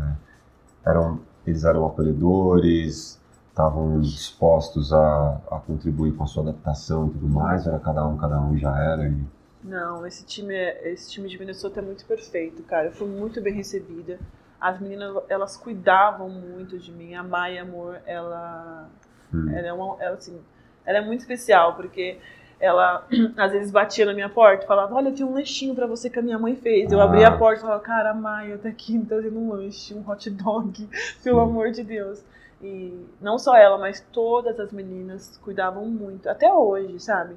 [0.86, 3.20] eram, eles eram acolhedores?
[3.50, 7.64] Estavam dispostos a, a contribuir com a sua adaptação e tudo mais?
[7.66, 9.06] Era cada um, cada um já era?
[9.06, 9.24] E...
[9.64, 12.88] Não, esse time, é- esse time de Minnesota é muito perfeito, cara.
[12.88, 14.18] Eu fui muito bem recebida.
[14.60, 17.14] As meninas, elas cuidavam muito de mim.
[17.14, 18.88] A Maia, amor, ela,
[19.32, 19.48] Hum.
[19.54, 20.38] ela é uma, ela, assim,
[20.84, 22.18] ela é muito especial, porque
[22.60, 23.06] ela
[23.38, 26.18] às vezes batia na minha porta e falava, olha, tem um lanchinho pra você que
[26.18, 26.92] a minha mãe fez.
[26.92, 27.04] Eu Ah.
[27.04, 30.06] abria a porta e falava, cara, a Maia tá aqui me trazendo um lanche, um
[30.08, 30.88] hot dog,
[31.24, 31.42] pelo Sim.
[31.50, 32.22] amor de Deus.
[32.62, 37.34] E não só ela, mas todas as meninas cuidavam muito, até hoje, sabe?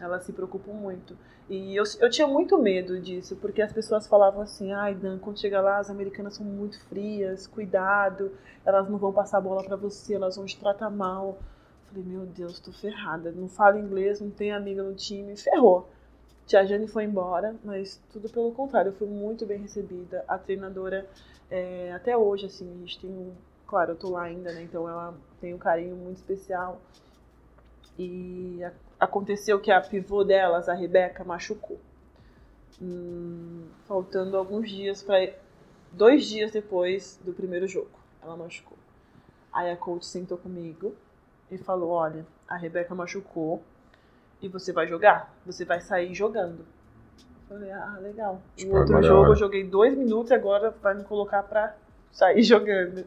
[0.00, 1.16] Elas se preocupam muito.
[1.50, 5.38] E eu, eu tinha muito medo disso, porque as pessoas falavam assim: ai, Dan, quando
[5.40, 8.32] chega lá, as americanas são muito frias, cuidado,
[8.64, 11.38] elas não vão passar bola pra você, elas vão te tratar mal.
[11.88, 13.32] Falei, meu Deus, tô ferrada.
[13.32, 15.90] Não falo inglês, não tenho amiga no time, ferrou.
[16.46, 20.24] Tia Jane foi embora, mas tudo pelo contrário, eu fui muito bem recebida.
[20.28, 21.08] A treinadora,
[21.50, 23.32] é, até hoje, assim, a gente tem um.
[23.66, 24.62] Claro, eu tô lá ainda, né?
[24.62, 26.80] Então ela tem um carinho muito especial.
[27.98, 31.80] E a- aconteceu que a pivô delas, a Rebeca, machucou.
[32.80, 35.32] Hum, faltando alguns dias para
[35.92, 37.90] dois dias depois do primeiro jogo,
[38.22, 38.78] ela machucou.
[39.52, 40.94] Aí a coach sentou comigo
[41.50, 43.62] e falou: Olha, a Rebeca machucou
[44.40, 46.64] e você vai jogar, você vai sair jogando.
[47.50, 48.40] Eu falei: Ah, legal.
[48.64, 51.74] No outro jogo eu joguei dois minutos, agora vai me colocar pra
[52.12, 53.04] sair jogando.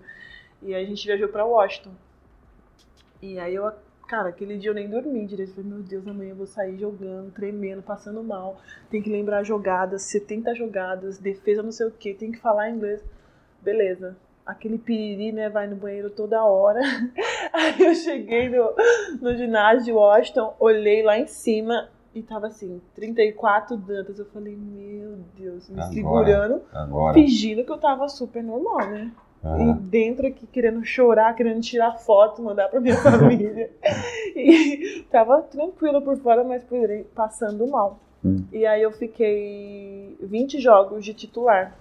[0.61, 1.93] E aí a gente viajou pra Washington.
[3.21, 3.71] E aí eu
[4.07, 5.51] Cara, aquele dia eu nem dormi direito.
[5.51, 8.57] Eu falei, meu Deus, amanhã eu vou sair jogando, tremendo, passando mal.
[8.89, 13.03] Tem que lembrar jogadas, 70 jogadas, defesa não sei o que, tem que falar inglês.
[13.61, 14.15] Beleza.
[14.45, 16.81] Aquele piriri, né, vai no banheiro toda hora.
[17.53, 18.75] Aí eu cheguei no,
[19.21, 24.19] no ginásio de Washington, olhei lá em cima e tava assim, 34 dantas.
[24.19, 27.13] Eu falei, meu Deus, me Agora, segurando, Agora.
[27.13, 29.11] fingindo que eu tava super normal, né?
[29.43, 29.73] E Aham.
[29.81, 33.69] dentro aqui querendo chorar, querendo tirar foto, mandar pra minha família.
[34.35, 36.79] e tava tranquila por fora, mas por
[37.13, 37.99] passando mal.
[38.23, 38.45] Hum.
[38.53, 41.75] E aí eu fiquei 20 jogos de titular.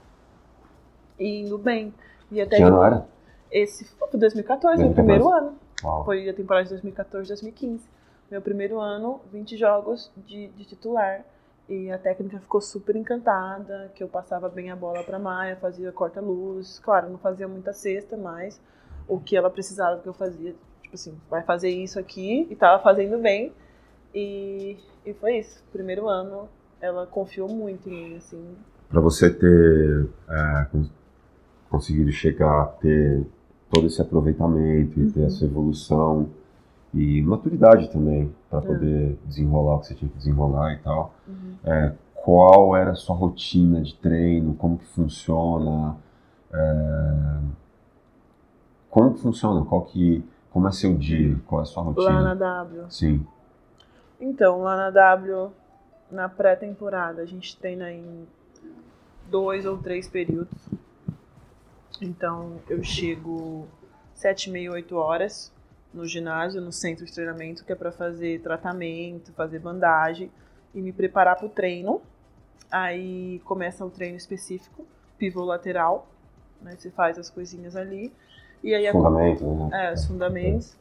[1.18, 1.94] E indo bem.
[2.32, 3.06] E até Que ano era?
[3.50, 4.94] Esse foi 2014, meu 2014.
[4.94, 5.56] primeiro ano.
[5.84, 6.04] Uau.
[6.04, 7.84] Foi a temporada de 2014, 2015.
[8.30, 11.24] Meu primeiro ano, 20 jogos de, de titular.
[11.68, 15.90] E a técnica ficou super encantada, que eu passava bem a bola para Maia, fazia
[15.92, 16.78] corta-luz.
[16.80, 18.60] Claro, não fazia muita cesta, mas
[19.08, 22.82] o que ela precisava que eu fazia, tipo assim, vai fazer isso aqui, e tava
[22.82, 23.52] fazendo bem.
[24.14, 25.62] E, e foi isso.
[25.72, 26.48] Primeiro ano,
[26.80, 28.44] ela confiou muito em mim, assim.
[28.88, 30.92] Para você ter é, cons-
[31.70, 33.24] conseguido chegar a ter
[33.70, 35.26] todo esse aproveitamento e ter Uhum.
[35.26, 36.28] essa evolução
[36.94, 38.62] e maturidade também para É.
[38.62, 41.14] poder desenrolar o que você tinha que desenrolar e tal.
[41.26, 41.56] Uhum.
[41.64, 44.54] É, qual era a sua rotina de treino?
[44.54, 45.96] Como que funciona?
[46.52, 47.38] É,
[48.90, 49.64] como que funciona?
[49.64, 51.38] Qual que, como é seu dia?
[51.46, 52.10] Qual é a sua rotina?
[52.10, 52.84] Lá na W.
[52.90, 53.26] Sim.
[54.20, 55.50] Então, lá na W,
[56.10, 58.26] na pré-temporada, a gente treina em
[59.30, 60.68] dois ou três períodos.
[62.00, 63.66] Então, eu chego
[64.14, 65.50] sete e meia, oito horas
[65.92, 70.30] no ginásio, no centro de treinamento, que é para fazer tratamento, fazer bandagem
[70.74, 72.00] e me preparar para o treino.
[72.70, 74.86] Aí começa o treino específico,
[75.18, 76.08] pivô lateral,
[76.60, 76.74] né?
[76.78, 78.12] Você faz as coisinhas ali.
[78.62, 79.70] E aí a Fundamento, né?
[79.88, 80.76] é, os fundamentos.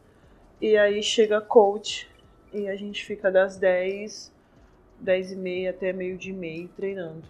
[0.61, 2.09] E aí chega coach
[2.53, 4.31] e a gente fica das 10,
[4.99, 7.23] 10 e meia até meio de meio treinando.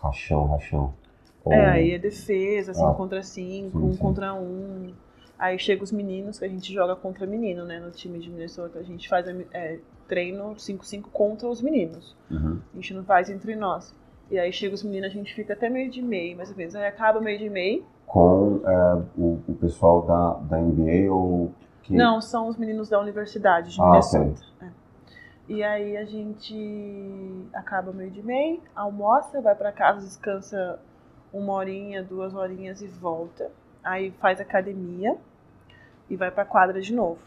[0.00, 0.94] Rachão, rachão.
[1.46, 3.98] É, aí é defesa, 5 Ah, contra 5, sim, 1 sim.
[3.98, 4.38] contra 1.
[4.42, 4.94] Um.
[5.38, 7.80] Aí chega os meninos, que a gente joga contra menino, né?
[7.80, 8.78] No time de Minnesota.
[8.78, 12.16] A gente faz é, treino 5-5 contra os meninos.
[12.30, 12.60] Uhum.
[12.72, 13.94] A gente não faz entre nós.
[14.30, 16.74] E aí chega os meninos, a gente fica até meio de meio, mais ou menos.
[16.74, 17.84] Aí acaba meio de meio.
[18.06, 21.94] Com é, o, o pessoal da, da NBA ou que...
[21.94, 24.42] Não, são os meninos da universidade de Ah, Minnesota.
[24.62, 24.68] É.
[25.46, 30.78] E aí a gente acaba meio de meio, almoça, vai pra casa, descansa
[31.30, 33.50] uma horinha, duas horinhas e volta.
[33.84, 35.16] Aí faz academia
[36.08, 37.18] e vai pra quadra de novo.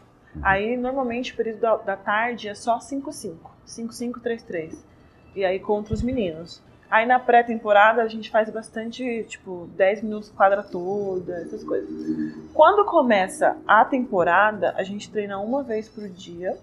[0.42, 3.36] Aí normalmente o período da, da tarde é só 5-5.
[3.66, 4.76] 5-5-3-3.
[5.34, 6.62] E aí contra os meninos.
[6.90, 11.90] Aí na pré-temporada a gente faz bastante, tipo, 10 minutos quadra toda, essas coisas.
[12.54, 16.56] Quando começa a temporada, a gente treina uma vez por dia,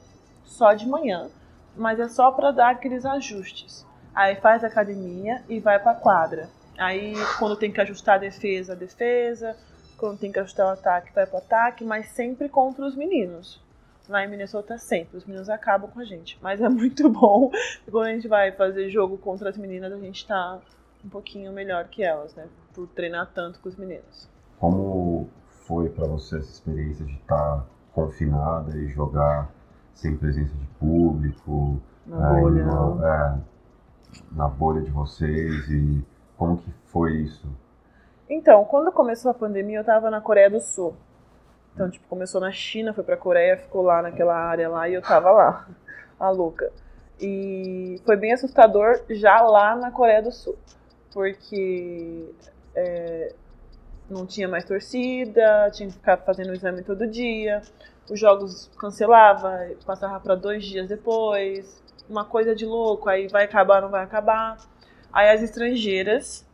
[0.44, 1.30] só de manhã,
[1.76, 3.86] mas é só para dar aqueles ajustes.
[4.16, 6.50] Aí faz academia e vai pra quadra.
[6.78, 9.56] Aí quando tem que ajustar a defesa, a defesa,
[9.98, 13.64] quando tem que ajustar o ataque, vai pro ataque, mas sempre contra os meninos.
[14.08, 16.38] Lá em Minnesota sempre, os meninos acabam com a gente.
[16.42, 17.52] Mas é muito bom.
[17.90, 20.60] Quando a gente vai fazer jogo contra as meninas, a gente tá
[21.04, 22.48] um pouquinho melhor que elas, né?
[22.74, 24.30] Por treinar tanto com os meninos.
[24.60, 25.30] Como
[25.66, 29.50] foi pra você essa experiência de estar confinada e jogar
[29.94, 31.82] sem presença de público?
[32.06, 32.66] Na é, bolha.
[32.66, 33.40] na, é,
[34.32, 36.06] na bolha de vocês e
[36.38, 37.48] como que foi isso?
[38.30, 40.96] Então, quando começou a pandemia, eu tava na Coreia do Sul.
[41.74, 45.02] Então, tipo, começou na China, foi pra Coreia, ficou lá naquela área lá e eu
[45.02, 45.68] tava lá,
[46.20, 46.72] a louca.
[47.20, 50.58] E foi bem assustador já lá na Coreia do Sul,
[51.14, 52.30] porque
[52.74, 53.34] é,
[54.10, 57.62] não tinha mais torcida, tinha que ficar fazendo o exame todo dia,
[58.10, 63.82] os jogos cancelava, passava para dois dias depois, uma coisa de louco, aí vai acabar,
[63.82, 64.58] não vai acabar.
[65.12, 66.46] Aí as estrangeiras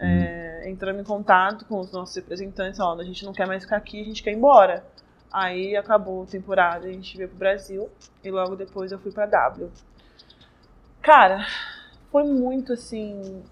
[0.00, 0.33] é,
[0.64, 4.00] entramos em contato com os nossos representantes, ó, a gente não quer mais ficar aqui,
[4.00, 4.84] a gente quer ir embora.
[5.32, 7.90] Aí acabou a temporada, a gente veio pro Brasil
[8.22, 9.70] e logo depois eu fui pra W.
[11.02, 11.46] Cara,
[12.10, 13.42] foi muito assim.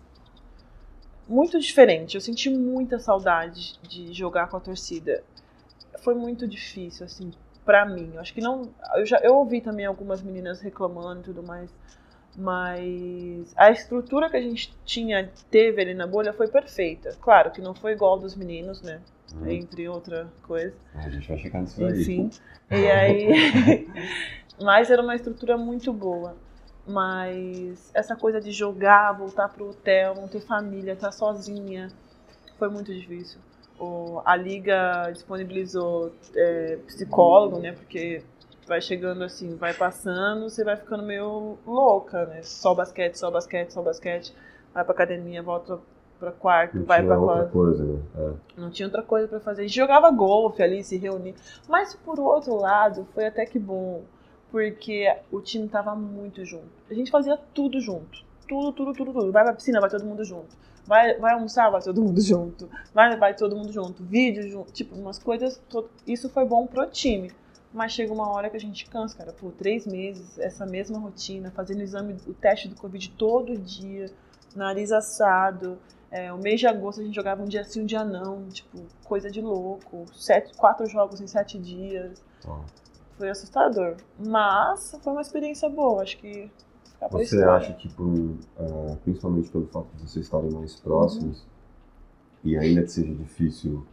[1.29, 2.15] Muito diferente.
[2.15, 5.25] Eu senti muita saudade de jogar com a torcida.
[5.99, 7.33] Foi muito difícil, assim,
[7.65, 8.13] pra mim.
[8.15, 8.71] Eu acho que não.
[8.95, 11.69] Eu, já, eu ouvi também algumas meninas reclamando e tudo mais.
[12.37, 17.17] Mas a estrutura que a gente tinha, teve ali na bolha foi perfeita.
[17.21, 19.01] Claro que não foi igual dos meninos, né?
[19.35, 20.75] Hum, Entre outra coisa.
[20.95, 22.01] A gente vai chegar nisso aí.
[22.01, 22.31] Enfim.
[22.71, 23.89] E aí.
[24.61, 26.37] Mas era uma estrutura muito boa.
[26.87, 31.89] Mas essa coisa de jogar, voltar pro hotel, não ter família, estar sozinha,
[32.59, 33.41] foi muito difícil.
[33.79, 37.73] O, a liga disponibilizou é, psicólogo, né?
[37.73, 38.23] Porque
[38.73, 42.43] vai chegando assim, vai passando, você vai ficando meio louca, né?
[42.43, 44.35] Só basquete, só basquete, só basquete.
[44.73, 45.79] Vai pra academia, volta
[46.19, 47.51] pra quarto, Não vai tinha pra outra quadra.
[47.53, 47.99] coisa, né?
[48.17, 48.61] É.
[48.61, 49.61] Não tinha outra coisa pra fazer.
[49.63, 51.35] A gente jogava golfe ali, se reunia.
[51.69, 54.05] Mas por outro lado, foi até que bom,
[54.51, 56.65] porque o time tava muito junto.
[56.91, 58.25] A gente fazia tudo junto.
[58.49, 59.33] Tudo, tudo, tudo, tudo.
[59.33, 60.57] Vai pra piscina, vai todo mundo junto.
[60.87, 62.71] Vai, vai almoçar, vai todo mundo junto.
[62.95, 64.03] Vai, vai todo mundo junto.
[64.03, 64.73] Vídeo junto.
[64.73, 65.61] Tipo, umas coisas.
[66.07, 67.31] Isso foi bom pro time.
[67.73, 69.33] Mas chega uma hora que a gente cansa, cara.
[69.33, 74.11] Por três meses, essa mesma rotina, fazendo o exame, o teste do Covid todo dia,
[74.55, 75.79] nariz assado.
[76.11, 78.47] É, o mês de agosto a gente jogava um dia sim, um dia não.
[78.49, 80.05] Tipo, coisa de louco.
[80.13, 82.23] Sete, quatro jogos em sete dias.
[83.17, 83.97] Foi assustador.
[84.19, 86.03] Mas foi uma experiência boa.
[86.03, 86.51] Acho que.
[87.11, 91.45] Você acha que, por, eh, principalmente pelo fato de vocês estarem mais próximos,
[92.45, 93.85] e ainda que seja difícil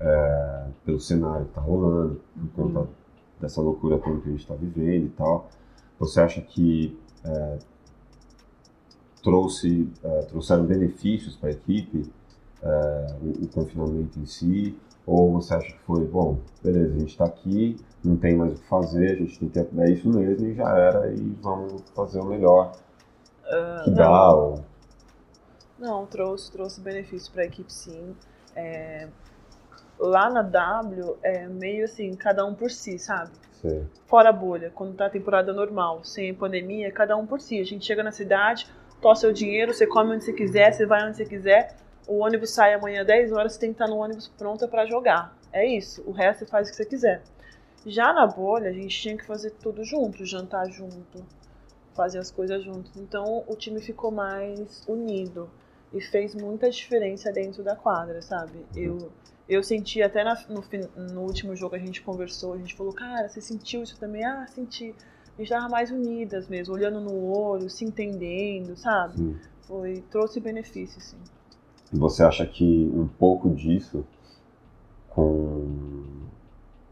[0.00, 2.88] eh, pelo cenário que está rolando, por conta
[3.44, 5.48] dessa loucura toda que a gente está vivendo e tal,
[5.98, 7.58] você acha que eh,
[9.22, 12.10] trouxe, eh, trouxeram benefícios para a equipe
[12.62, 14.78] eh, o, o confinamento em si?
[15.06, 18.56] Ou você acha que foi, bom, beleza, a gente está aqui, não tem mais o
[18.56, 22.20] que fazer, a gente tem que é isso mesmo e já era, e vamos fazer
[22.20, 22.72] o melhor
[23.84, 23.96] que não.
[23.96, 24.64] dá, ou
[25.78, 28.16] Não, trouxe, trouxe benefício para a equipe sim.
[28.56, 29.08] É,
[30.04, 33.32] lá na W é meio assim, cada um por si, sabe?
[33.64, 33.86] sei.
[34.06, 37.58] Fora a bolha, quando tá a temporada normal, sem pandemia, cada um por si.
[37.58, 38.66] A gente chega na cidade,
[39.00, 41.76] tosse seu dinheiro, você come onde você quiser, você vai onde você quiser.
[42.06, 44.84] O ônibus sai amanhã às 10 horas, você tem que estar no ônibus pronta para
[44.84, 45.34] jogar.
[45.50, 46.02] É isso.
[46.06, 47.22] O resto você faz o que você quiser.
[47.86, 51.24] Já na bolha, a gente tinha que fazer tudo junto, jantar junto,
[51.94, 52.92] fazer as coisas juntos.
[52.96, 55.50] Então o time ficou mais unido
[55.92, 58.66] e fez muita diferença dentro da quadra, sabe?
[58.74, 59.10] Eu
[59.48, 60.62] eu senti até na- no,
[61.12, 64.24] no último jogo a gente conversou, a gente falou, cara, você sentiu isso também?
[64.24, 64.94] Ah, senti.
[65.36, 69.16] A gente tava mais unidas mesmo, olhando no olho, se entendendo, sabe?
[69.16, 69.36] Sim.
[69.66, 71.16] Foi, trouxe benefício, sim.
[71.92, 74.04] E você acha que um pouco disso,
[75.10, 75.22] com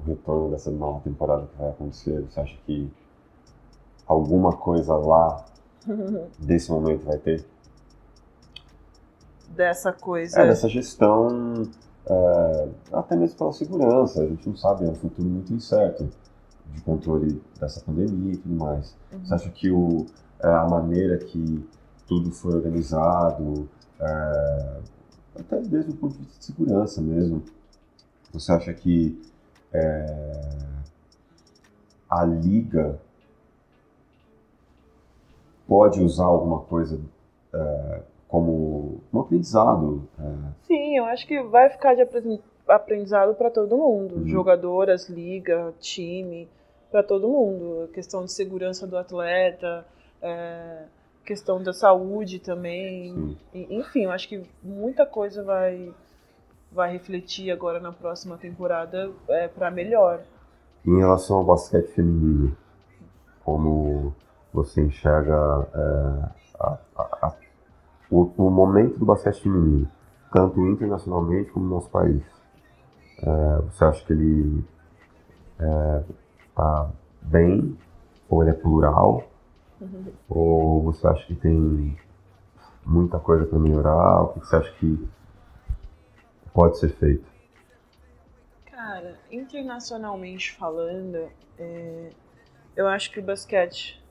[0.01, 2.91] o retorno dessa nova temporada que vai acontecer, você acha que
[4.07, 5.45] alguma coisa lá
[6.39, 7.45] desse momento vai ter?
[9.49, 10.41] Dessa coisa.
[10.41, 11.63] É, dessa gestão,
[12.07, 16.09] é, até mesmo pela segurança, a gente não sabe, é um futuro muito incerto
[16.73, 18.97] de controle dessa pandemia e tudo mais.
[19.13, 19.25] Uhum.
[19.25, 20.07] Você acha que o,
[20.41, 21.69] é, a maneira que
[22.07, 23.69] tudo foi organizado,
[24.01, 24.81] é,
[25.39, 27.43] até mesmo do ponto de vista de segurança mesmo,
[28.33, 29.21] você acha que
[29.73, 30.59] é,
[32.11, 33.01] a liga
[35.67, 37.01] pode usar alguma coisa
[37.55, 40.09] é, como um aprendizado?
[40.19, 42.03] é, Sim, eu acho que vai ficar de
[42.67, 44.15] aprendizado para todo mundo.
[44.17, 44.27] Uhum.
[44.27, 46.49] Jogadoras, liga, time,
[46.91, 47.83] para todo mundo.
[47.85, 49.85] A questão de segurança do atleta,
[50.23, 50.85] é,
[51.27, 53.37] questão da saúde também.
[53.53, 55.93] E- Enfim, eu acho que muita coisa vai,
[56.73, 60.21] vai refletir agora na próxima temporada é, para melhor.
[60.87, 62.57] Em relação ao basquete feminino,
[63.45, 64.15] como
[64.55, 67.35] você enxerga é, a- a- a-
[68.13, 69.89] o, o momento do basquete feminino,
[70.31, 72.23] tanto internacionalmente como no nosso país?
[73.23, 74.65] É, você acha que ele
[76.49, 76.91] está
[77.23, 77.79] bem?
[78.29, 79.25] Ou ele é plural?
[80.29, 81.97] Ou você acha que tem
[82.85, 84.23] muita coisa para melhorar?
[84.23, 85.09] O que você acha que
[86.53, 87.25] pode ser feito?
[88.71, 92.11] Cara, internacionalmente falando, é,
[92.75, 94.02] eu acho que o basquete,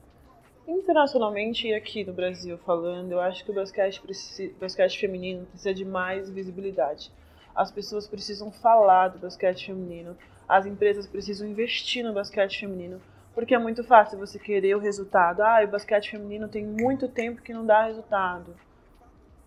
[0.78, 5.74] internacionalmente e aqui no Brasil falando, eu acho que o basquete, preci- basquete feminino precisa
[5.74, 7.10] de mais visibilidade.
[7.54, 10.16] As pessoas precisam falar do basquete feminino,
[10.48, 13.00] as empresas precisam investir no basquete feminino,
[13.34, 15.42] porque é muito fácil você querer o resultado.
[15.42, 18.54] Ah, o basquete feminino tem muito tempo que não dá resultado.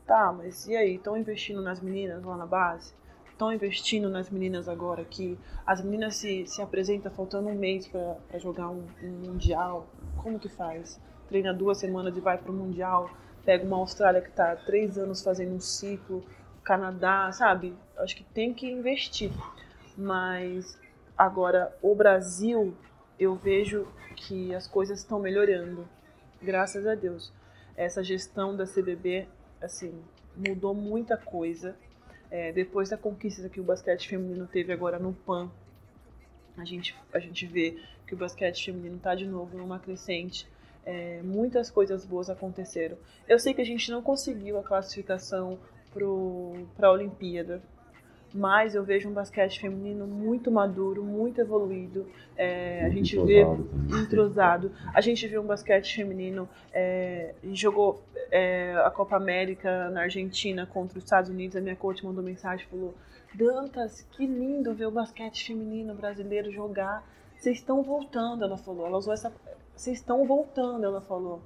[0.06, 0.96] Tá, mas e aí?
[0.96, 2.94] Estão investindo nas meninas lá na base?
[3.36, 5.38] estão investindo nas meninas agora aqui.
[5.66, 9.88] As meninas se, se apresentam faltando um mês para jogar um, um Mundial.
[10.18, 11.00] Como que faz?
[11.28, 13.10] Treina duas semanas e vai para o Mundial.
[13.44, 16.24] Pega uma Austrália que está três anos fazendo um ciclo.
[16.64, 17.76] Canadá, sabe?
[17.98, 19.32] Acho que tem que investir.
[19.96, 20.78] Mas
[21.18, 22.76] agora, o Brasil,
[23.20, 25.88] eu vejo que as coisas estão melhorando.
[26.42, 27.32] Graças a Deus.
[27.78, 29.28] Essa gestão da CBB,
[29.62, 29.94] assim,
[30.36, 31.76] mudou muita coisa.
[32.32, 35.50] É, depois da conquista que o basquete feminino teve agora no PAN,
[36.58, 40.48] a gente, a gente vê que o basquete feminino está de novo numa crescente.
[40.86, 42.98] É, muitas coisas boas aconteceram.
[43.28, 45.58] Eu sei que a gente não conseguiu a classificação
[46.76, 47.62] para a Olimpíada,
[48.36, 52.06] mas eu vejo um basquete feminino muito maduro, muito evoluído.
[52.36, 53.46] É, a gente vê
[53.90, 54.74] entrosado.
[54.94, 56.48] A gente vê um basquete feminino.
[56.74, 61.56] É, jogou é, a Copa América na Argentina contra os Estados Unidos.
[61.56, 62.94] A minha coach mandou mensagem falou:
[63.34, 67.08] Dantas, que lindo ver o basquete feminino brasileiro jogar.
[67.38, 68.86] Vocês estão voltando, ela falou.
[68.86, 69.32] Ela usou essa.
[69.76, 71.42] Vocês estão voltando, ela falou.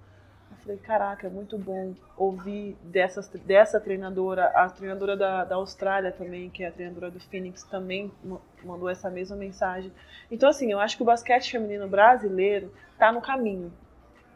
[0.64, 6.50] Falei, caraca, é muito bom ouvir dessas, dessa treinadora, a treinadora da, da Austrália também,
[6.50, 8.12] que é a treinadora do Phoenix, também
[8.64, 9.92] mandou essa mesma mensagem.
[10.30, 13.72] Então, assim, eu acho que o basquete feminino brasileiro está no caminho.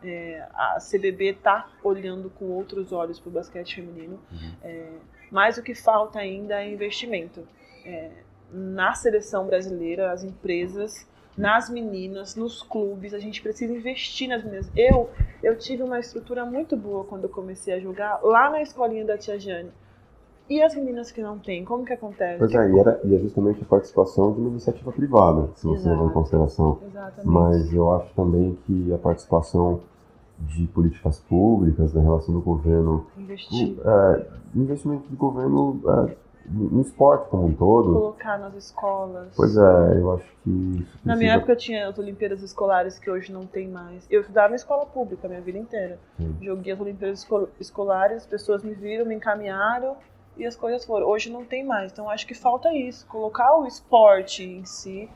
[0.02, 4.56] É, a CBB está olhando com outros olhos para o basquete feminino, uhum.
[4.62, 4.90] é,
[5.32, 7.48] mas o que falta ainda é investimento.
[7.86, 8.12] É,
[8.52, 11.08] na seleção brasileira, as empresas
[11.38, 14.70] nas meninas, nos clubes, a gente precisa investir nas meninas.
[14.76, 15.10] Eu,
[15.42, 19.18] eu tive uma estrutura muito boa quando eu comecei a jogar lá na escolinha da
[19.18, 19.72] Tia Jane.
[20.50, 22.38] E as meninas que não têm, como que acontece?
[22.38, 25.88] Pois é, e, era, e é justamente a participação de uma iniciativa privada, se você
[25.88, 26.80] levar em consideração.
[26.86, 27.28] Exatamente.
[27.28, 29.80] Mas eu acho também que a participação
[30.40, 33.06] de políticas públicas, da relação do governo.
[33.18, 33.78] Investir.
[33.86, 36.16] É, investimento do governo é,
[36.46, 37.94] no esporte como um todo.
[37.94, 39.34] Colocar nas escolas.
[39.36, 40.88] Pois é, eu acho que.
[41.04, 44.06] Na minha época tinha as Olimpíadas Escolares que hoje não tem mais.
[44.10, 46.00] Eu estudava em escola pública a minha vida inteira.
[46.18, 46.38] Sim.
[46.42, 47.28] Joguei as Olimpíadas
[47.60, 49.96] Escolares, as pessoas me viram, me encaminharam
[50.38, 51.08] e as coisas foram.
[51.08, 51.92] Hoje não tem mais.
[51.92, 55.10] Então acho que falta isso, colocar o esporte em si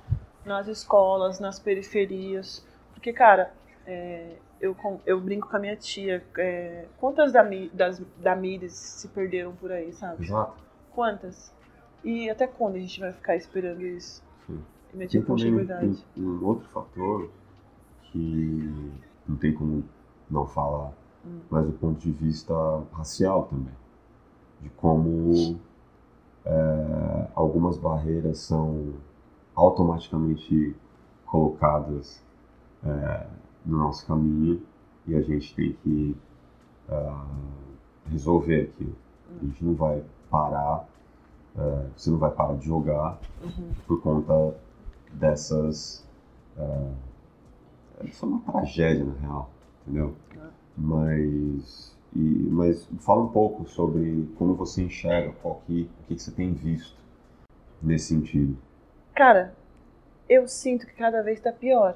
[0.46, 2.66] nas escolas, nas periferias.
[2.94, 3.52] Porque, cara,
[3.86, 4.76] é, eu,
[5.06, 6.24] eu brinco com a minha tia.
[6.38, 10.26] É, quantas da, das, da Mires se perderam por aí, sabe?
[10.26, 10.67] Exato.
[10.98, 11.54] Quantas?
[12.04, 14.24] E até quando a gente vai ficar esperando isso?
[14.48, 14.60] Sim.
[14.96, 16.04] E é verdade.
[16.18, 17.30] Um, um outro fator
[18.06, 18.92] que
[19.28, 19.84] não tem como
[20.28, 20.92] não falar,
[21.24, 21.42] hum.
[21.52, 22.52] mas do ponto de vista
[22.94, 23.76] racial também.
[24.60, 25.60] De como
[26.44, 28.96] é, algumas barreiras são
[29.54, 30.76] automaticamente
[31.28, 32.24] colocadas
[32.84, 33.28] é,
[33.64, 34.64] no nosso caminho
[35.06, 36.18] e a gente tem que
[36.90, 38.96] uh, resolver aquilo.
[39.40, 40.88] A gente não vai parar,
[41.58, 43.72] é, você não vai parar de jogar uhum.
[43.88, 44.56] por conta
[45.12, 46.06] dessas.
[46.58, 49.50] É, isso é uma tragédia, na real,
[49.82, 50.14] entendeu?
[50.36, 50.48] É.
[50.78, 56.22] Mas, e, mas fala um pouco sobre como você enxerga, qual que, o que, que
[56.22, 56.96] você tem visto
[57.82, 58.58] nesse sentido.
[59.16, 59.54] Cara,
[60.30, 61.96] eu sinto que cada vez está pior,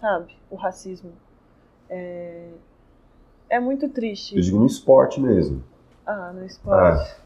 [0.00, 0.36] sabe?
[0.50, 1.12] O racismo.
[1.88, 2.50] É,
[3.48, 4.34] é muito triste.
[4.34, 5.62] Eu digo no esporte mesmo.
[6.04, 7.10] Ah, no esporte.
[7.10, 7.25] É,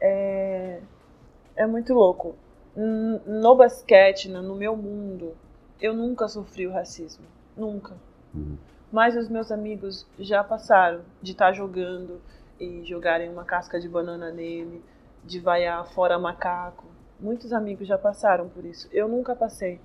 [0.00, 2.34] é muito louco.
[2.74, 5.36] No basquete, no meu mundo,
[5.80, 7.24] eu nunca sofri o racismo.
[7.56, 7.94] Nunca.
[8.34, 8.56] Uhum.
[8.92, 12.20] Mas os meus amigos já passaram de estar tá jogando
[12.58, 14.82] e jogarem uma casca de banana nele,
[15.24, 16.86] de vaiar fora macaco.
[17.18, 18.88] Muitos amigos já passaram por isso.
[18.92, 19.80] Eu nunca passei.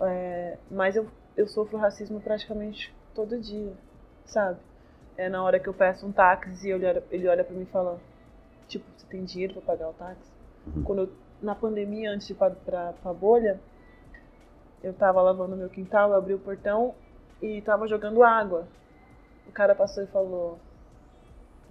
[0.00, 1.06] É, mas eu,
[1.36, 3.72] eu sofro racismo praticamente todo dia,
[4.24, 4.58] sabe?
[5.16, 7.62] É na hora que eu peço um táxi e ele olha, ele olha pra mim
[7.62, 8.00] e fala:
[8.70, 10.32] Tipo, você tem dinheiro para pagar o táxi?
[10.64, 10.84] Uhum.
[10.84, 11.12] Quando eu,
[11.42, 13.60] na pandemia, antes de ir pra, pra, pra bolha,
[14.80, 16.94] eu tava lavando meu quintal, eu abri o portão
[17.42, 18.68] e tava jogando água.
[19.44, 20.60] O cara passou e falou: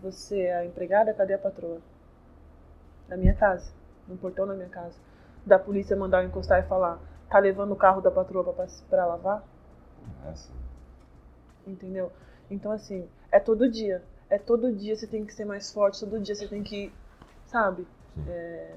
[0.02, 1.14] Você é a empregada?
[1.14, 1.80] Cadê a patroa?
[3.08, 3.72] Na minha casa,
[4.06, 4.98] no portão da minha casa.
[5.46, 9.06] Da polícia mandar eu encostar e falar: Tá levando o carro da patroa pra, pra
[9.06, 9.42] lavar?
[10.30, 10.52] Essa.
[11.66, 12.12] Entendeu?
[12.52, 14.04] Então, assim, é todo dia.
[14.30, 16.92] É todo dia você tem que ser mais forte, todo dia você tem que.
[17.46, 17.88] Sabe?
[18.28, 18.76] É...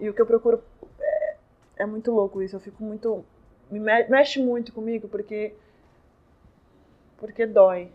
[0.00, 0.62] E o que eu procuro.
[1.00, 1.36] É...
[1.78, 2.56] é, muito louco isso.
[2.56, 3.24] Eu fico muito.
[3.70, 5.54] Me mexe muito comigo porque.
[7.18, 7.92] Porque dói.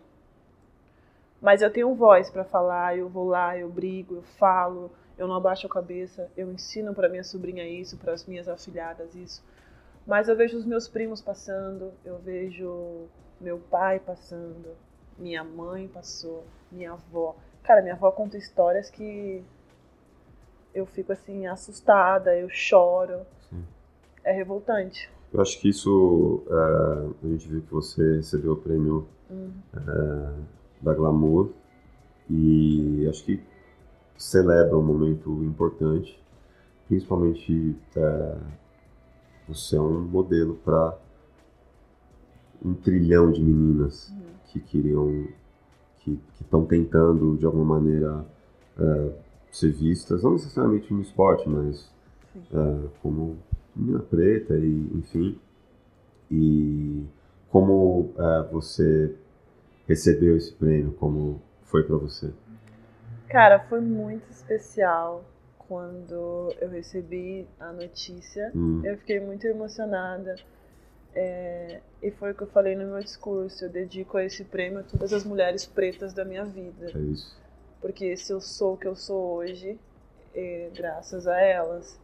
[1.42, 5.36] Mas eu tenho voz para falar, eu vou lá, eu brigo, eu falo, eu não
[5.36, 9.44] abaixo a cabeça, eu ensino para minha sobrinha isso, para as minhas afilhadas isso.
[10.08, 13.08] Mas eu vejo os meus primos passando, eu vejo
[13.40, 14.76] meu pai passando,
[15.18, 17.36] minha mãe passou, minha avó.
[17.64, 19.44] Cara, minha avó conta histórias que
[20.74, 23.22] eu fico assim assustada, eu choro.
[23.50, 23.64] Sim.
[24.24, 25.10] É revoltante.
[25.34, 29.52] Eu acho que isso, é, a gente viu que você recebeu o prêmio uhum.
[30.82, 31.52] da Glamour
[32.30, 33.44] e acho que
[34.18, 36.20] celebra um momento importante,
[36.88, 38.38] principalmente é,
[39.48, 40.98] você é um modelo para
[42.64, 44.35] um trilhão de meninas uhum.
[44.56, 45.28] Que queriam,
[46.00, 48.26] que estão tentando de alguma maneira
[48.80, 49.12] é,
[49.52, 51.92] ser vistas, não necessariamente no esporte, mas
[52.36, 53.38] é, como
[53.76, 55.40] menina preta e enfim.
[56.32, 57.04] E
[57.50, 59.16] como é, você
[59.88, 60.94] recebeu esse prêmio?
[60.94, 62.32] Como foi para você?
[63.28, 65.24] Cara, foi muito especial
[65.68, 68.52] quando eu recebi a notícia.
[68.56, 68.82] Hum.
[68.84, 70.36] Eu fiquei muito emocionada.
[71.16, 73.66] É, e foi o que eu falei no meu discurso.
[73.66, 76.92] Eu dedico a esse prêmio a todas as mulheres pretas da minha vida.
[76.94, 77.36] É isso.
[77.82, 79.80] Porque se eu sou o que eu sou hoje,
[80.34, 81.98] é graças a elas.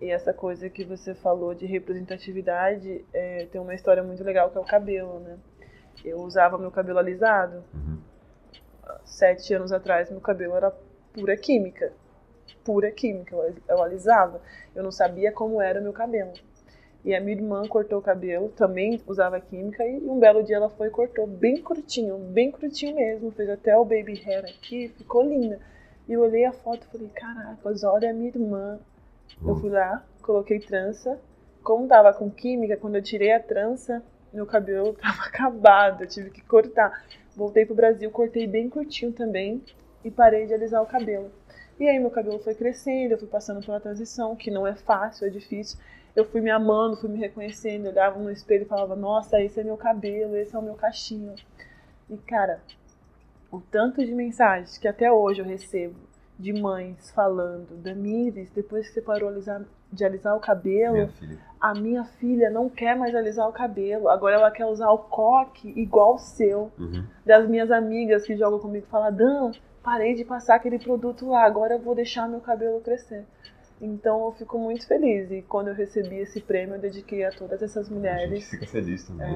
[0.00, 4.58] E essa coisa que você falou de representatividade é, tem uma história muito legal que
[4.58, 5.38] é o cabelo, né?
[6.04, 7.64] Eu usava meu cabelo alisado.
[7.74, 7.98] Uhum.
[9.04, 10.70] Sete anos atrás, meu cabelo era
[11.12, 11.92] pura química.
[12.62, 13.34] Pura química.
[13.34, 14.40] Eu, eu alisava.
[14.74, 16.32] Eu não sabia como era o meu cabelo.
[17.06, 20.68] E a minha irmã cortou o cabelo, também usava química, e um belo dia ela
[20.68, 23.30] foi e cortou bem curtinho, bem curtinho mesmo.
[23.30, 25.60] Fez até o baby hair aqui, ficou linda.
[26.08, 28.80] E eu olhei a foto e falei, caraca, olha a minha irmã.
[29.40, 31.16] Eu fui lá, coloquei trança.
[31.62, 34.02] Como tava com química, quando eu tirei a trança,
[34.32, 37.04] meu cabelo tava acabado, eu tive que cortar.
[37.36, 39.62] Voltei pro Brasil, cortei bem curtinho também
[40.04, 41.30] e parei de alisar o cabelo.
[41.78, 45.24] E aí meu cabelo foi crescendo, eu fui passando pela transição, que não é fácil,
[45.24, 45.78] é difícil.
[46.16, 49.60] Eu fui me amando, fui me reconhecendo, eu olhava no espelho e falava, nossa, esse
[49.60, 51.34] é meu cabelo, esse é o meu cachinho.
[52.10, 52.60] E cara,
[53.52, 55.94] o tanto de mensagens que até hoje eu recebo
[56.38, 59.30] de mães falando, Damires, depois que você parou
[59.92, 64.36] de alisar o cabelo, Minha a minha filha não quer mais alisar o cabelo, agora
[64.36, 66.70] ela quer usar o coque igual o seu.
[66.78, 67.04] Uhum.
[67.24, 69.52] Das minhas amigas que jogam comigo falam, Dan,
[69.82, 73.24] parei de passar aquele produto lá, agora eu vou deixar meu cabelo crescer.
[73.80, 77.60] Então eu fico muito feliz e quando eu recebi esse prêmio eu dediquei a todas
[77.62, 78.48] essas A gente mulheres.
[78.50, 79.26] fica feliz também.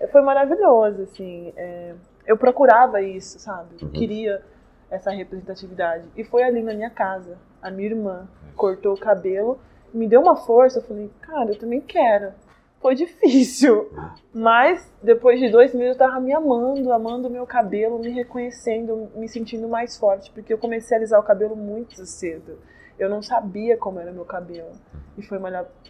[0.00, 1.52] É, foi maravilhoso, assim.
[1.56, 1.94] é,
[2.26, 3.76] eu procurava isso, sabe?
[3.80, 3.92] Eu Uhum.
[3.92, 4.42] queria
[4.90, 6.04] essa representatividade.
[6.16, 7.38] E foi ali na minha casa.
[7.62, 9.58] A minha irmã cortou o cabelo,
[9.92, 10.78] me deu uma força.
[10.78, 12.32] Eu falei, cara, eu também quero.
[12.80, 13.90] Foi difícil.
[14.34, 19.08] Mas depois de dois meses eu tava me amando, amando o meu cabelo, me reconhecendo,
[19.14, 20.30] me sentindo mais forte.
[20.32, 22.58] Porque eu comecei a alisar o cabelo muito cedo.
[22.98, 24.72] Eu não sabia como era meu cabelo.
[25.16, 25.38] E foi,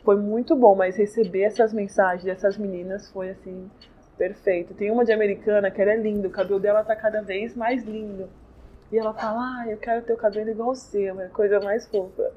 [0.04, 3.70] foi muito bom, mas receber essas mensagens dessas meninas foi assim,
[4.16, 4.74] perfeito.
[4.74, 7.84] Tem uma de americana que ela é linda, o cabelo dela tá cada vez mais
[7.84, 8.28] lindo.
[8.90, 11.86] E ela fala, ah, eu quero ter o cabelo igual o seu, é coisa mais
[11.88, 12.30] fofa.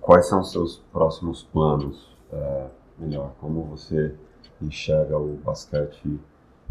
[0.00, 2.14] Quais são os seus próximos planos?
[2.32, 2.66] É,
[2.98, 4.14] melhor, como você
[4.62, 6.20] enxerga o basquete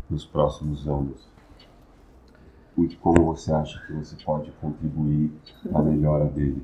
[0.09, 1.27] nos próximos anos?
[2.77, 5.31] E como você acha que você pode contribuir
[5.63, 6.61] para a melhora dele?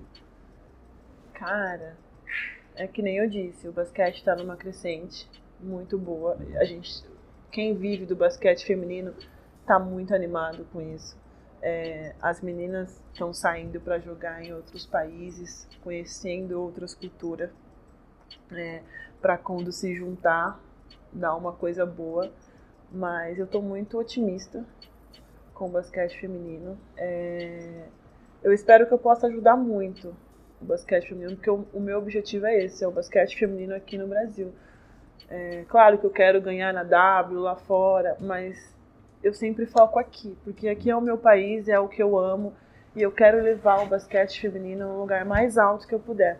[1.33, 1.95] Cara,
[2.75, 6.37] é que nem eu disse, o basquete tá numa crescente muito boa.
[6.57, 7.03] A gente,
[7.49, 9.13] quem vive do basquete feminino
[9.65, 11.17] tá muito animado com isso.
[11.61, 17.51] É, as meninas estão saindo para jogar em outros países, conhecendo outras culturas,
[18.51, 18.81] é,
[19.21, 20.59] para quando se juntar
[21.13, 22.31] dar uma coisa boa.
[22.91, 24.65] Mas eu tô muito otimista
[25.61, 26.75] com o basquete feminino.
[26.97, 27.83] É,
[28.41, 30.11] eu espero que eu possa ajudar muito
[30.59, 33.95] o basquete feminino, porque o, o meu objetivo é esse, é o basquete feminino aqui
[33.95, 34.51] no Brasil.
[35.29, 38.75] É, claro que eu quero ganhar na W lá fora, mas
[39.23, 42.55] eu sempre foco aqui, porque aqui é o meu país, é o que eu amo,
[42.95, 46.39] e eu quero levar o basquete feminino no lugar mais alto que eu puder.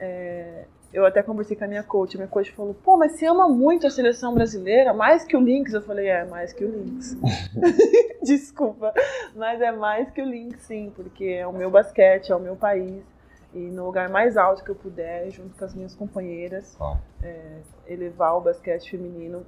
[0.00, 3.48] É, eu até conversei com a minha coach, minha coach falou, pô, mas você ama
[3.48, 5.72] muito a seleção brasileira, mais que o Lynx?
[5.72, 7.16] Eu falei, é, mais que o Lynx.
[8.22, 8.92] Desculpa,
[9.34, 12.56] mas é mais que o Lynx, sim, porque é o meu basquete, é o meu
[12.56, 13.02] país,
[13.54, 16.76] e no lugar mais alto que eu puder, junto com as minhas companheiras,
[17.22, 19.44] é, elevar o basquete feminino,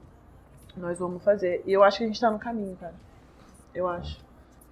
[0.77, 1.63] nós vamos fazer.
[1.67, 2.95] E eu acho que a gente tá no caminho, cara.
[3.75, 4.23] Eu acho.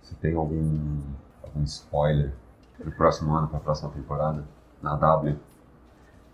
[0.03, 1.01] Você tem algum,
[1.43, 2.33] algum spoiler
[2.79, 4.45] para o próximo ano, para a próxima temporada?
[4.83, 5.39] Na W?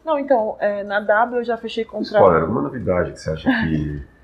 [0.09, 2.23] Não, então, é, na W eu já fechei contrato.
[2.23, 4.07] Spoiler, alguma novidade que você acha que.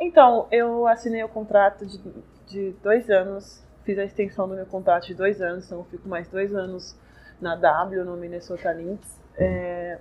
[0.00, 2.00] Então, eu assinei o contrato de,
[2.48, 6.08] de dois anos, fiz a extensão do meu contrato de dois anos, então eu fico
[6.08, 6.96] mais dois anos
[7.40, 9.20] na W, no Minnesota Lynx.
[9.36, 9.98] É,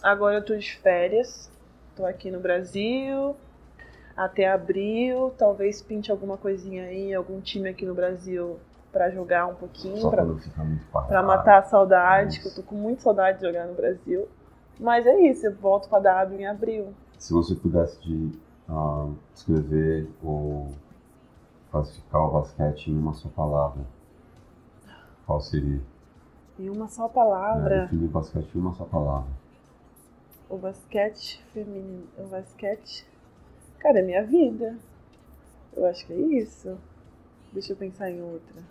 [0.00, 1.50] agora eu tô de férias,
[1.96, 3.34] tô aqui no Brasil
[4.16, 8.60] até abril, talvez pinte alguma coisinha aí, algum time aqui no Brasil
[8.94, 10.08] pra jogar um pouquinho,
[11.08, 14.28] para matar a saudade, que eu tô com muita saudade de jogar no Brasil.
[14.78, 16.94] Mas é isso, eu volto pra W em abril.
[17.18, 18.30] Se você pudesse de,
[18.68, 20.68] ah, escrever ou
[21.72, 23.82] classificar o basquete em uma só palavra,
[25.26, 25.80] qual seria?
[26.56, 27.80] Em uma só É, palavra.
[27.82, 29.28] definir o basquete em uma só palavra.
[30.48, 32.04] O basquete feminino.
[32.16, 33.04] O basquete.
[33.80, 34.76] Cara, é minha vida.
[35.76, 36.78] Eu acho que é isso.
[37.52, 38.62] Deixa eu pensar em outra.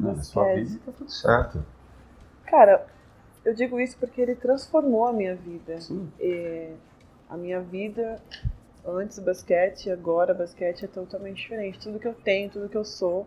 [0.00, 1.64] Não, na sua vida tá tudo certo.
[2.46, 2.86] Cara,
[3.44, 5.80] eu digo isso porque ele transformou a minha vida.
[5.80, 6.10] Sim.
[6.18, 6.72] É,
[7.28, 8.20] a minha vida
[8.84, 11.78] antes do basquete e agora basquete é totalmente diferente.
[11.78, 13.26] Tudo que eu tenho, tudo que eu sou,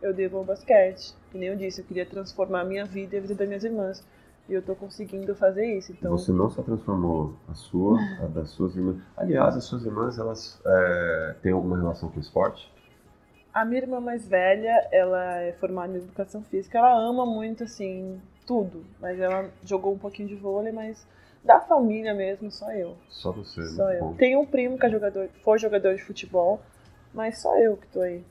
[0.00, 1.14] eu devo ao basquete.
[1.30, 3.64] Que nem eu disse, eu queria transformar a minha vida e a vida das minhas
[3.64, 4.04] irmãs.
[4.48, 5.92] E eu tô conseguindo fazer isso.
[5.92, 6.10] Então...
[6.10, 8.96] Você não só transformou a sua, a das suas irmãs.
[9.16, 12.73] Aliás, as suas irmãs, elas é, têm alguma relação com o esporte?
[13.54, 16.76] A minha irmã mais velha, ela é formada em educação física.
[16.78, 18.84] Ela ama muito, assim, tudo.
[19.00, 21.06] Mas ela jogou um pouquinho de vôlei, mas
[21.44, 22.96] da família mesmo, só eu.
[23.08, 23.66] Só você, né?
[23.68, 24.14] Só eu.
[24.18, 26.60] Tem um primo que é jogador, foi jogador de futebol,
[27.14, 28.24] mas só eu que tô aí.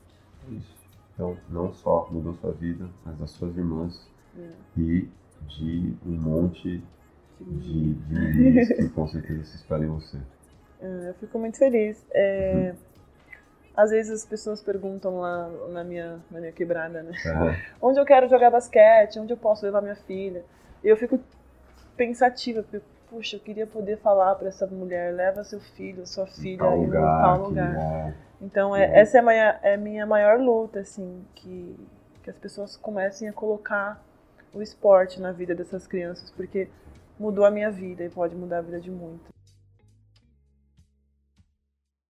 [0.50, 0.74] Isso.
[1.14, 4.06] Então, não só mudou sua vida, mas das suas irmãs
[4.38, 4.48] É.
[4.76, 5.08] e
[5.46, 6.82] de um monte
[7.40, 10.18] de, de meninos que com certeza se espelham em você.
[10.80, 12.04] É, Eu fico muito feliz.
[12.10, 12.74] É,
[13.76, 17.12] Às vezes as pessoas perguntam lá na minha, na minha quebrada, né?
[17.26, 17.56] Aham.
[17.82, 19.18] Onde eu quero jogar basquete?
[19.18, 20.44] Onde eu posso levar minha filha?
[20.82, 21.18] E eu fico
[21.96, 26.58] pensativa, porque, puxa, eu queria poder falar para essa mulher, leva seu filho, sua filha
[26.58, 27.70] Tal em lugar, tal lugar.
[27.70, 28.14] lugar.
[28.40, 28.92] Então, é, Uhum.
[28.94, 31.76] essa é a, minha, é minha maior luta, assim, que,
[32.22, 34.02] que as pessoas comecem a colocar
[34.52, 36.68] o esporte na vida dessas crianças, porque
[37.18, 39.33] mudou a minha vida e pode mudar a vida de muitas.